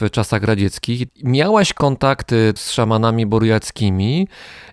[0.00, 1.02] w czasach radzieckich.
[1.22, 4.28] Miałaś kontakty z szamanami buriackimi.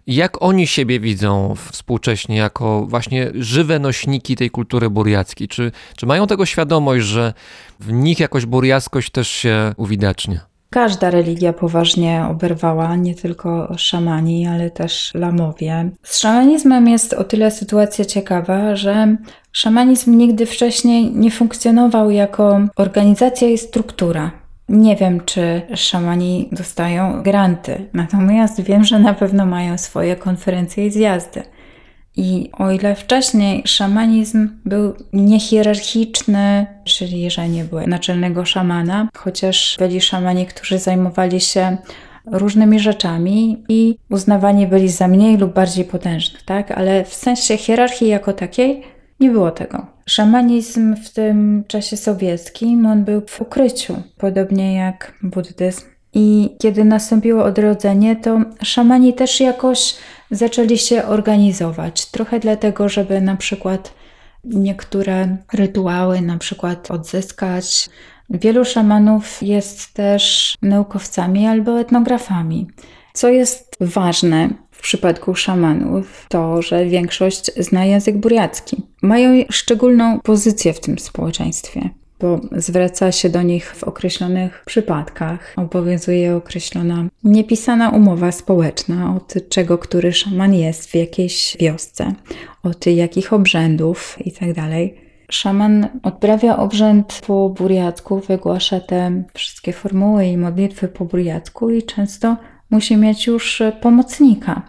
[0.08, 5.48] Jak oni siebie widzą współcześnie jako właśnie żywe nośniki tej kultury buriackiej?
[5.48, 7.34] Czy, czy mają tego świadomość, że
[7.80, 10.52] w nich jakoś buriackość też się uwidacznia?
[10.70, 15.90] Każda religia poważnie oberwała, nie tylko szamani, ale też lamowie.
[16.04, 19.16] Z szamanizmem jest o tyle sytuacja ciekawa, że
[19.52, 24.41] szamanizm nigdy wcześniej nie funkcjonował jako organizacja i struktura.
[24.72, 30.92] Nie wiem, czy szamani dostają granty, natomiast wiem, że na pewno mają swoje konferencje i
[30.92, 31.44] zjazdy.
[32.18, 40.02] I o ile wcześniej szamanizm był niehierarchiczny, czyli że nie było naczelnego szamana, chociaż byli
[40.02, 41.78] szamani, którzy zajmowali się
[42.26, 46.72] różnymi rzeczami i uznawani byli za mniej lub bardziej potężnych, tak?
[46.72, 48.84] Ale w sensie hierarchii jako takiej
[49.22, 49.86] nie było tego.
[50.06, 55.82] Szamanizm w tym czasie sowieckim, on był w ukryciu, podobnie jak buddyzm.
[56.14, 59.96] I kiedy nastąpiło odrodzenie, to szamani też jakoś
[60.32, 62.06] zaczęli się organizować.
[62.06, 63.94] Trochę dlatego, żeby na przykład
[64.44, 67.90] niektóre rytuały na przykład odzyskać.
[68.30, 72.68] Wielu szamanów jest też naukowcami albo etnografami.
[73.14, 78.91] Co jest ważne w przypadku szamanów, to że większość zna język buriacki.
[79.02, 81.90] Mają szczególną pozycję w tym społeczeństwie
[82.22, 85.54] bo zwraca się do nich w określonych przypadkach.
[85.58, 92.14] Obowiązuje określona niepisana umowa społeczna od czego który szaman jest w jakiejś wiosce,
[92.64, 94.70] od jakich obrzędów itd.
[95.30, 102.38] Szaman odprawia obrzęd po buriacku, wygłasza te wszystkie formuły i modlitwy po buriacku i często
[102.70, 104.62] musi mieć już pomocnika,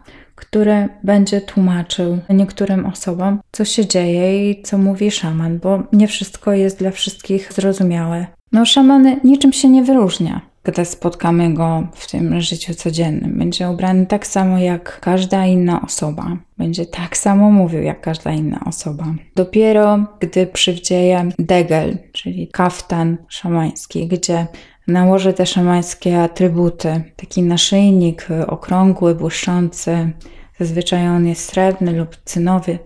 [0.43, 6.53] który będzie tłumaczył niektórym osobom, co się dzieje i co mówi szaman, bo nie wszystko
[6.53, 8.26] jest dla wszystkich zrozumiałe.
[8.53, 13.38] No, szaman niczym się nie wyróżnia, gdy spotkamy go w tym życiu codziennym.
[13.38, 16.36] Będzie ubrany tak samo jak każda inna osoba.
[16.59, 19.05] Będzie tak samo mówił jak każda inna osoba.
[19.36, 24.47] Dopiero gdy przywdzieje degel, czyli kaftan szamański, gdzie
[24.86, 27.02] nałoży te szamańskie atrybuty.
[27.16, 30.12] Taki naszyjnik okrągły, błyszczący,
[30.60, 32.78] zazwyczaj on jest srebrny lub cynowy,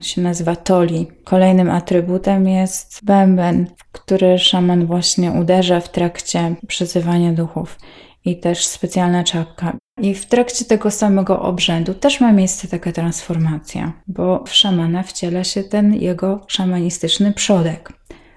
[0.00, 1.06] się nazywa toli.
[1.24, 7.78] Kolejnym atrybutem jest bęben, który szaman właśnie uderza w trakcie przyzywania duchów
[8.24, 9.76] i też specjalna czapka.
[10.00, 15.44] I w trakcie tego samego obrzędu też ma miejsce taka transformacja, bo w szamana wciela
[15.44, 17.92] się ten jego szamanistyczny przodek.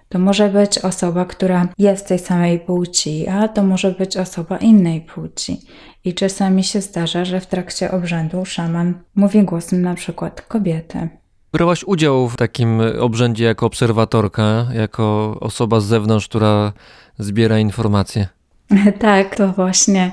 [0.10, 5.02] To może być osoba, która jest tej samej płci, a to może być osoba innej
[5.02, 5.62] płci.
[6.06, 11.10] I czasami się zdarza, że w trakcie obrzędu szaman mówi głosem na przykład kobiety.
[11.54, 16.74] Brałaś udział w takim obrzędzie jako obserwatorka, jako osoba z zewnątrz, która
[17.20, 18.28] zbiera informacje.
[19.00, 20.12] Tak, to właśnie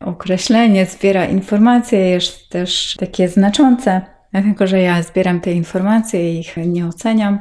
[0.00, 4.00] określenie zbiera informacje jest też takie znaczące,
[4.32, 7.38] dlatego że ja zbieram te informacje i ich nie oceniam.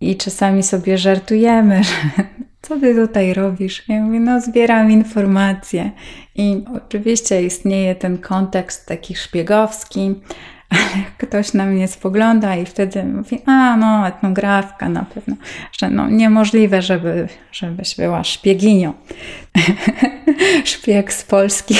[0.00, 1.84] I czasami sobie żartujemy,
[2.16, 2.24] że
[2.62, 3.88] co ty tutaj robisz?
[3.88, 5.90] Ja mówię, no zbieram informacje.
[6.34, 10.14] I oczywiście istnieje ten kontekst taki szpiegowski,
[10.70, 15.36] ale ktoś na mnie spogląda i wtedy mówi, a no, etnografka na pewno,
[15.72, 18.92] że no niemożliwe, żeby, żebyś była szpieginią.
[20.64, 21.74] Szpieg z Polski.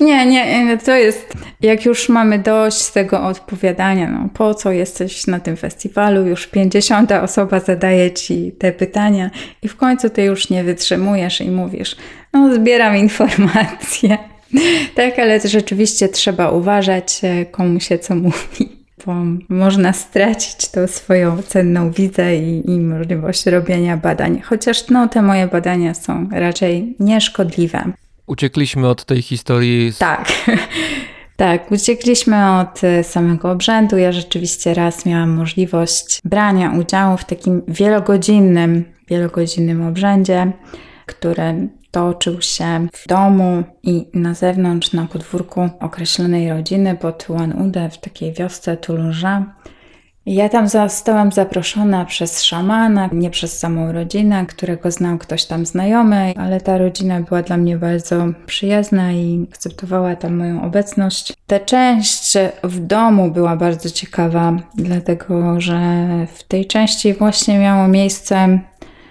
[0.00, 5.40] nie, nie, to jest, jak już mamy dość tego odpowiadania, no po co jesteś na
[5.40, 9.30] tym festiwalu, już 50 osoba zadaje ci te pytania
[9.62, 11.96] i w końcu ty już nie wytrzymujesz i mówisz,
[12.32, 14.18] no zbieram informacje.
[14.94, 18.68] Tak, ale rzeczywiście trzeba uważać, e, komu się co mówi,
[19.06, 19.14] bo
[19.48, 24.40] można stracić tą swoją cenną widzę i, i możliwość robienia badań.
[24.40, 27.92] Chociaż no, te moje badania są raczej nieszkodliwe.
[28.26, 29.92] Uciekliśmy od tej historii.
[29.92, 29.98] Z...
[29.98, 30.28] Tak.
[31.38, 33.96] Tak, uciekliśmy od e, samego obrzędu.
[33.96, 40.52] Ja rzeczywiście raz miałam możliwość brania udziału w takim wielogodzinnym, wielogodzinnym obrzędzie,
[41.06, 47.98] który toczył się w domu i na zewnątrz, na podwórku określonej rodziny pod Uan-Ude w
[47.98, 49.42] takiej wiosce Toulouse.
[50.30, 56.32] Ja tam zostałam zaproszona przez szamana, nie przez samą rodzinę, którego znał ktoś tam znajomy,
[56.36, 61.32] ale ta rodzina była dla mnie bardzo przyjazna i akceptowała tam moją obecność.
[61.46, 65.80] Ta część w domu była bardzo ciekawa, dlatego że
[66.34, 68.58] w tej części właśnie miało miejsce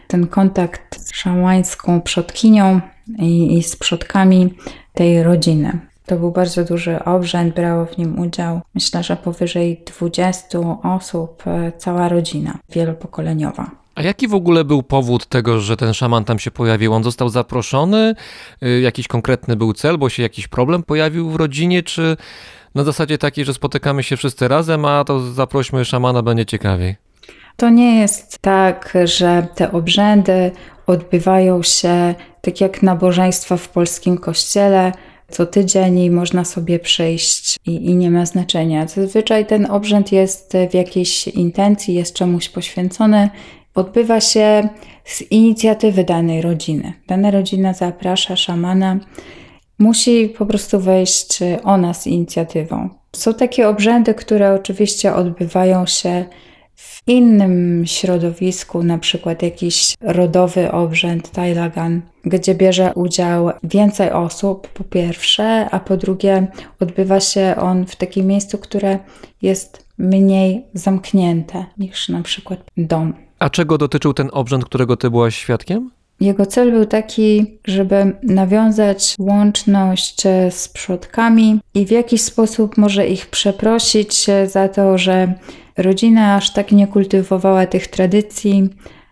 [0.07, 2.82] ten kontakt z szamańską przodkinią
[3.20, 4.53] i, i z przodkami
[4.93, 5.80] tej rodziny.
[6.08, 11.72] To był bardzo duży obrzęd, brało w nim udział myślę, że powyżej 20 osób, e,
[11.78, 13.72] cała rodzina wielopokoleniowa.
[13.95, 16.93] A jaki w ogóle był powód tego, że ten szaman tam się pojawił?
[16.93, 18.16] On został zaproszony?
[18.64, 22.18] Y, jakiś konkretny był cel, bo się jakiś problem pojawił w rodzinie, czy
[22.76, 26.95] na zasadzie takiej, że spotykamy się wszyscy razem, a to zaprośmy szamana, będzie ciekawiej?
[27.58, 30.51] To nie jest tak, że te obrzędy
[30.88, 34.91] odbywają się tak jak nabożeństwa w polskim kościele.
[35.30, 38.88] Co tydzień i można sobie przyjść i, i nie ma znaczenia.
[38.88, 43.30] Zazwyczaj ten obrzęd jest w jakiejś intencji, jest czemuś poświęcony.
[43.76, 44.70] Odbywa się
[45.06, 46.94] z inicjatywy danej rodziny.
[47.08, 49.00] Dana rodzina zaprasza szamana,
[49.80, 52.90] musi po prostu wejść ona z inicjatywą.
[53.16, 56.26] Są takie obrzędy, które oczywiście odbywają się
[56.78, 64.84] w innym środowisku, na przykład jakiś rodowy obrzęd Tailagan, gdzie bierze udział więcej osób, po
[64.84, 66.48] pierwsze, a po drugie,
[66.80, 69.00] odbywa się on w takim miejscu, które
[69.42, 73.14] jest mniej zamknięte niż na przykład dom.
[73.40, 75.92] A czego dotyczył ten obrzęd, którego ty byłaś świadkiem?
[76.20, 83.28] Jego cel był taki, żeby nawiązać łączność z przodkami i w jakiś sposób może ich
[83.28, 85.34] przeprosić za to, że
[85.78, 88.70] rodzina aż tak nie kultywowała tych tradycji.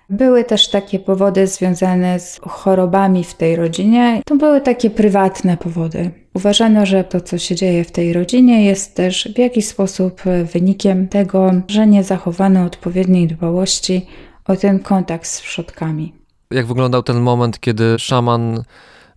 [0.10, 4.22] Były też takie powody związane z chorobami w tej rodzinie.
[4.26, 6.12] To były takie prywatne powody.
[6.34, 10.22] Uważano, że to, co się dzieje w tej rodzinie, jest też w jakiś sposób
[10.54, 14.06] wynikiem tego, że nie zachowano odpowiedniej dbałości
[14.48, 16.14] o ten kontakt z przodkami.
[16.52, 18.64] Jak wyglądał ten moment, kiedy szaman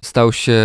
[0.01, 0.59] stał się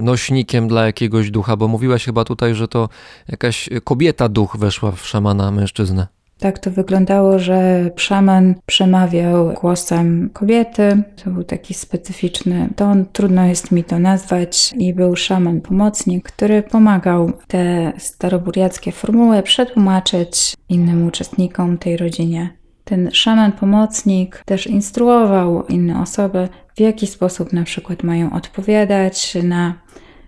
[0.00, 1.56] nośnikiem dla jakiegoś ducha?
[1.56, 2.88] Bo mówiłaś chyba tutaj, że to
[3.28, 6.19] jakaś kobieta duch weszła w szamana mężczyznę.
[6.40, 11.02] Tak to wyglądało, że szaman przemawiał głosem kobiety.
[11.24, 14.72] To był taki specyficzny ton, trudno jest mi to nazwać.
[14.78, 22.50] I był szaman pomocnik, który pomagał te staroburiackie formuły przetłumaczyć innym uczestnikom tej rodzinie.
[22.84, 29.74] Ten szaman pomocnik też instruował inne osoby, w jaki sposób na przykład mają odpowiadać na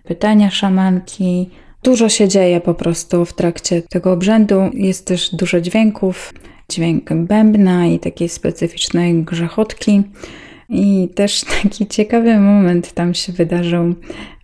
[0.03, 1.49] pytania szamanki,
[1.83, 4.61] Dużo się dzieje po prostu w trakcie tego obrzędu.
[4.73, 6.33] Jest też dużo dźwięków,
[6.69, 10.03] dźwięk bębna i takiej specyficznej grzechotki.
[10.69, 13.95] I też taki ciekawy moment tam się wydarzył,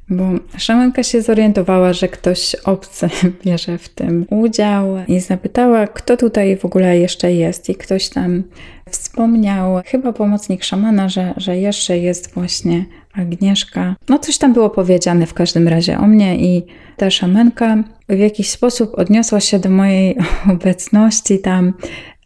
[0.10, 0.24] bo
[0.58, 3.10] szamanka się zorientowała, że ktoś obcy
[3.46, 7.70] bierze w tym udział i zapytała, kto tutaj w ogóle jeszcze jest.
[7.70, 8.44] I ktoś tam
[8.90, 13.96] wspomniał, chyba pomocnik szamana, że, że jeszcze jest właśnie Agnieszka.
[14.10, 16.64] No coś tam było powiedziane w każdym razie o mnie i
[16.98, 20.18] ta szamanka w jakiś sposób odniosła się do mojej
[20.54, 21.74] obecności tam,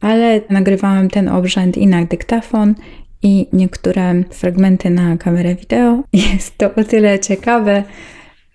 [0.02, 2.76] ale nagrywałam ten obrzęd i na dyktafon
[3.24, 6.04] i niektóre fragmenty na kamerę wideo.
[6.34, 7.84] Jest to o tyle ciekawe,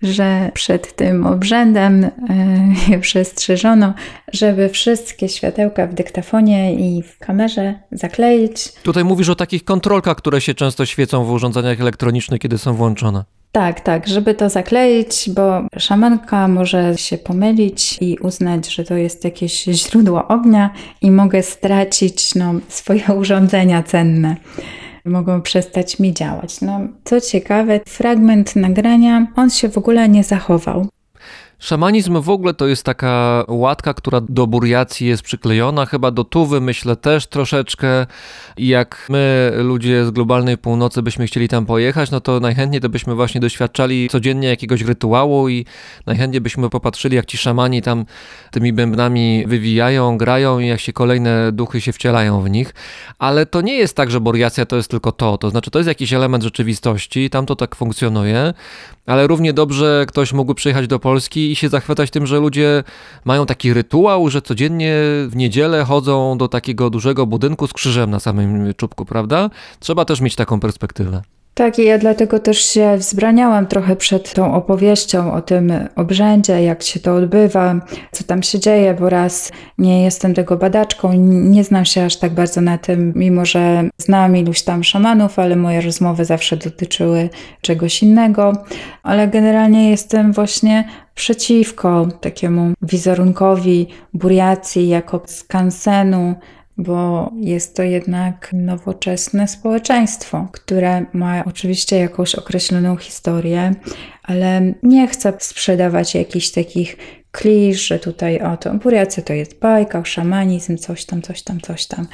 [0.01, 2.09] że przed tym obrzędem e,
[2.87, 3.93] je przestrzeżono,
[4.33, 8.71] żeby wszystkie światełka w dyktafonie i w kamerze zakleić.
[8.83, 13.23] Tutaj mówisz o takich kontrolkach, które się często świecą w urządzeniach elektronicznych, kiedy są włączone.
[13.51, 19.23] Tak, tak, żeby to zakleić, bo szamanka może się pomylić i uznać, że to jest
[19.23, 20.69] jakieś źródło ognia
[21.01, 24.35] i mogę stracić no, swoje urządzenia cenne.
[25.09, 26.61] Mogą przestać mi działać.
[26.61, 30.87] No, co ciekawe, fragment nagrania, on się w ogóle nie zachował.
[31.59, 36.61] Szamanizm w ogóle to jest taka łatka, która do Buriacji jest przyklejona, chyba do Tuwy
[36.61, 38.05] myślę też troszeczkę.
[38.57, 43.15] Jak my, ludzie z globalnej północy, byśmy chcieli tam pojechać, no to najchętniej to byśmy
[43.15, 45.65] właśnie doświadczali codziennie jakiegoś rytuału i
[46.05, 48.05] najchętniej byśmy popatrzyli, jak ci szamani tam
[48.51, 52.73] tymi bębnami wywijają, grają i jak się kolejne duchy się wcielają w nich.
[53.17, 55.37] Ale to nie jest tak, że Buriacja to jest tylko to.
[55.37, 58.53] To znaczy, to jest jakiś element rzeczywistości, tam to tak funkcjonuje,
[59.05, 62.83] ale równie dobrze ktoś mógłby przyjechać do Polski i się zachwycać tym, że ludzie
[63.25, 64.95] mają taki rytuał, że codziennie
[65.27, 69.49] w niedzielę chodzą do takiego dużego budynku z krzyżem na samym czubku, prawda?
[69.79, 71.21] Trzeba też mieć taką perspektywę.
[71.59, 76.83] Tak, i ja dlatego też się wzbraniałam trochę przed tą opowieścią o tym obrzędzie, jak
[76.83, 77.75] się to odbywa,
[78.11, 82.33] co tam się dzieje, bo raz nie jestem tego badaczką, nie znam się aż tak
[82.33, 87.29] bardzo na tym, mimo że znam iluś tam szamanów, ale moje rozmowy zawsze dotyczyły
[87.61, 88.53] czegoś innego,
[89.03, 90.83] ale generalnie jestem właśnie
[91.15, 96.35] przeciwko takiemu wizerunkowi Buriacji jako skansenu,
[96.79, 103.75] bo jest to jednak nowoczesne społeczeństwo, które ma oczywiście jakąś określoną historię,
[104.23, 106.97] ale nie chcę sprzedawać jakichś takich
[107.31, 111.85] klisz, że tutaj o to Buriacja to jest bajka, szamanizm, coś tam, coś tam, coś
[111.85, 112.07] tam.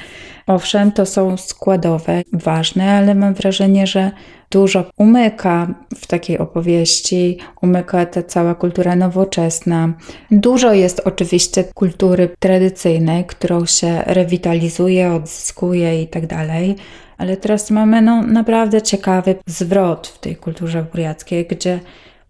[0.46, 4.10] Owszem, to są składowe, ważne, ale mam wrażenie, że
[4.50, 9.92] dużo umyka w takiej opowieści, umyka ta cała kultura nowoczesna.
[10.30, 16.76] Dużo jest oczywiście kultury tradycyjnej, którą się rewitalizuje, odzyskuje i tak dalej.
[17.18, 21.80] Ale teraz mamy no, naprawdę ciekawy zwrot w tej kulturze buriackiej, gdzie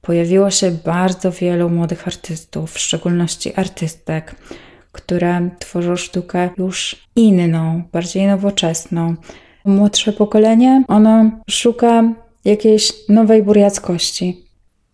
[0.07, 4.35] pojawiło się bardzo wielu młodych artystów, w szczególności artystek,
[4.93, 9.15] które tworzą sztukę już inną, bardziej nowoczesną.
[9.65, 12.03] Młodsze pokolenie, ono szuka
[12.45, 14.45] jakiejś nowej buriackości.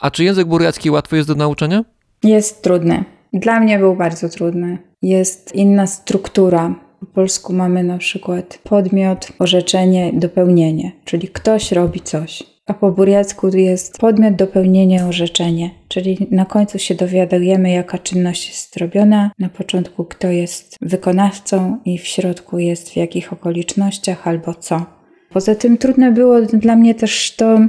[0.00, 1.84] A czy język buriacki łatwy jest do nauczenia?
[2.22, 3.04] Jest trudny.
[3.32, 4.78] Dla mnie był bardzo trudny.
[5.02, 6.74] Jest inna struktura.
[7.00, 12.51] Po polsku mamy na przykład podmiot, orzeczenie, dopełnienie, czyli ktoś robi coś.
[12.72, 18.74] A po buriacku jest podmiot, dopełnienie, orzeczenie, czyli na końcu się dowiadujemy, jaka czynność jest
[18.74, 24.86] zrobiona, na początku kto jest wykonawcą i w środku jest w jakich okolicznościach albo co.
[25.30, 27.60] Poza tym trudne było dla mnie też to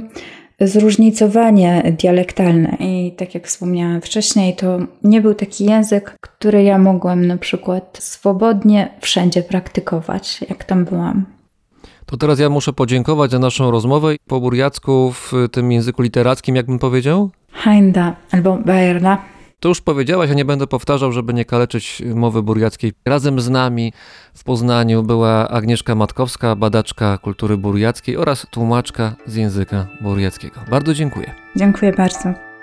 [0.60, 7.26] zróżnicowanie dialektalne i tak jak wspomniałam wcześniej, to nie był taki język, który ja mogłam
[7.26, 11.33] na przykład swobodnie wszędzie praktykować, jak tam byłam.
[12.14, 16.78] To teraz ja muszę podziękować za naszą rozmowę po buriacku w tym języku literackim, jakbym
[16.78, 17.30] powiedział.
[17.52, 19.18] Hainda albo Bajerna.
[19.60, 22.92] To już powiedziałaś, ja nie będę powtarzał, żeby nie kaleczyć mowy buriackiej.
[23.06, 23.92] Razem z nami
[24.34, 30.60] w Poznaniu była Agnieszka Matkowska, badaczka kultury buriackiej oraz tłumaczka z języka buriackiego.
[30.70, 31.34] Bardzo dziękuję.
[31.56, 32.53] Dziękuję bardzo.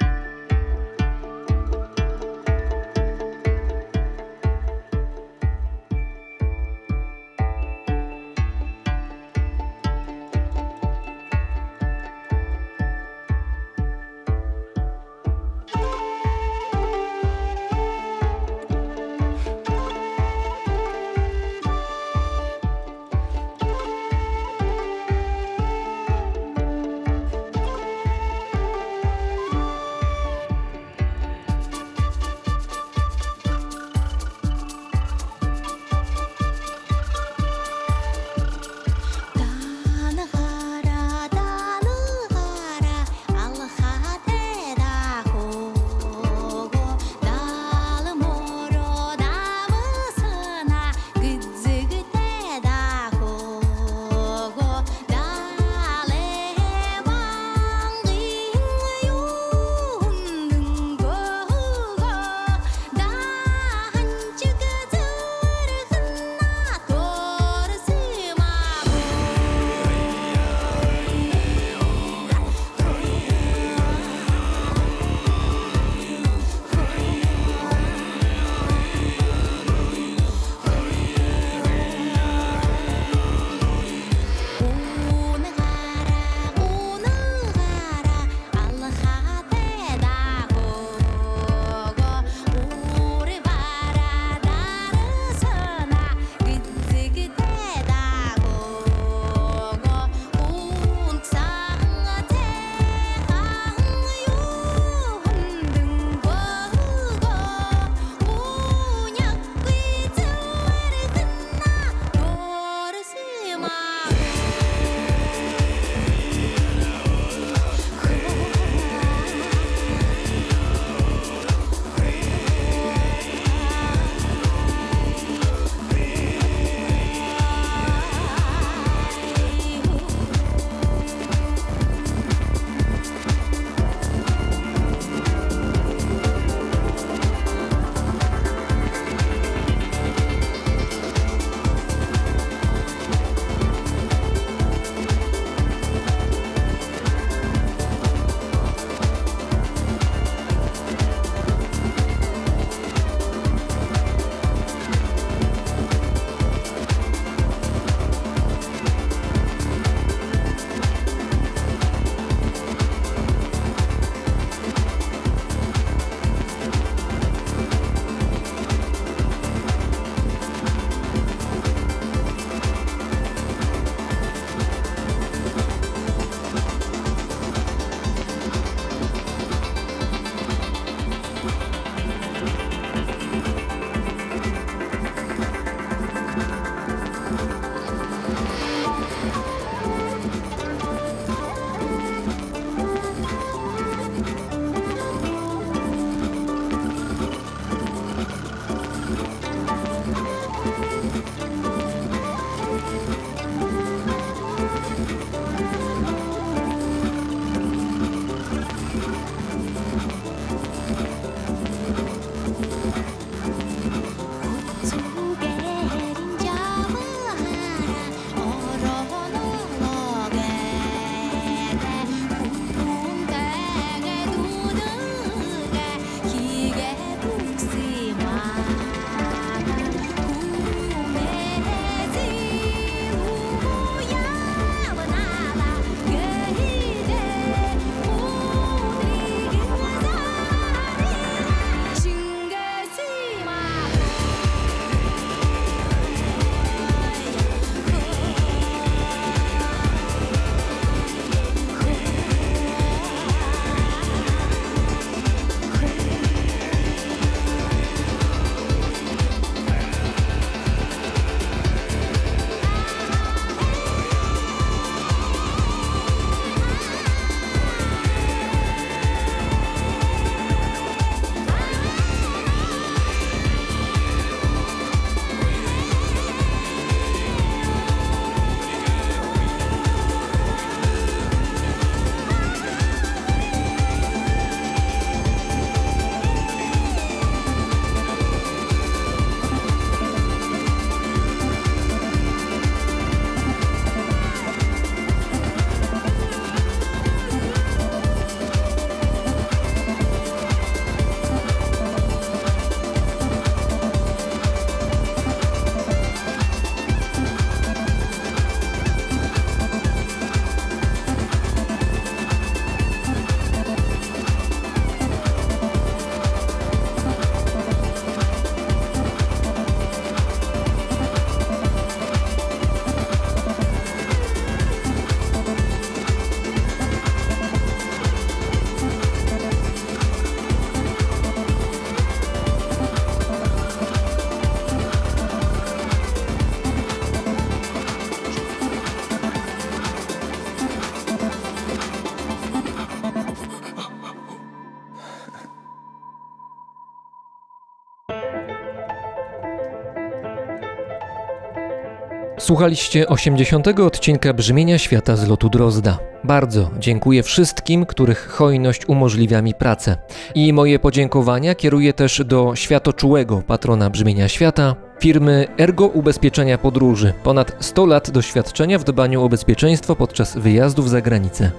[352.52, 353.68] Słuchaliście 80.
[353.68, 355.98] odcinka Brzmienia Świata z lotu Drozda.
[356.24, 359.98] Bardzo dziękuję wszystkim, których hojność umożliwia mi pracę.
[360.36, 367.14] I moje podziękowania kieruję też do światoczułego patrona Brzmienia Świata, firmy Ergo Ubezpieczenia Podróży.
[367.24, 371.52] Ponad 100 lat doświadczenia w dbaniu o bezpieczeństwo podczas wyjazdów za granicę.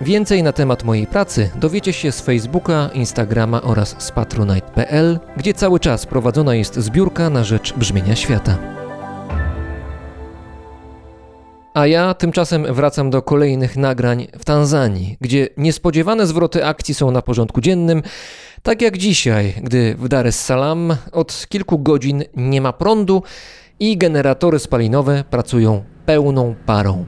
[0.00, 5.80] Więcej na temat mojej pracy dowiecie się z Facebooka, Instagrama oraz z patronite.pl, gdzie cały
[5.80, 8.79] czas prowadzona jest zbiórka na rzecz brzmienia świata.
[11.74, 17.22] A ja tymczasem wracam do kolejnych nagrań w Tanzanii, gdzie niespodziewane zwroty akcji są na
[17.22, 18.02] porządku dziennym,
[18.62, 23.22] tak jak dzisiaj, gdy w Dar es Salaam od kilku godzin nie ma prądu
[23.80, 27.04] i generatory spalinowe pracują pełną parą.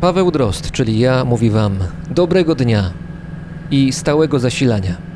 [0.00, 1.78] Paweł Drozd, czyli ja, mówi Wam
[2.10, 2.92] dobrego dnia
[3.70, 5.09] i stałego zasilania.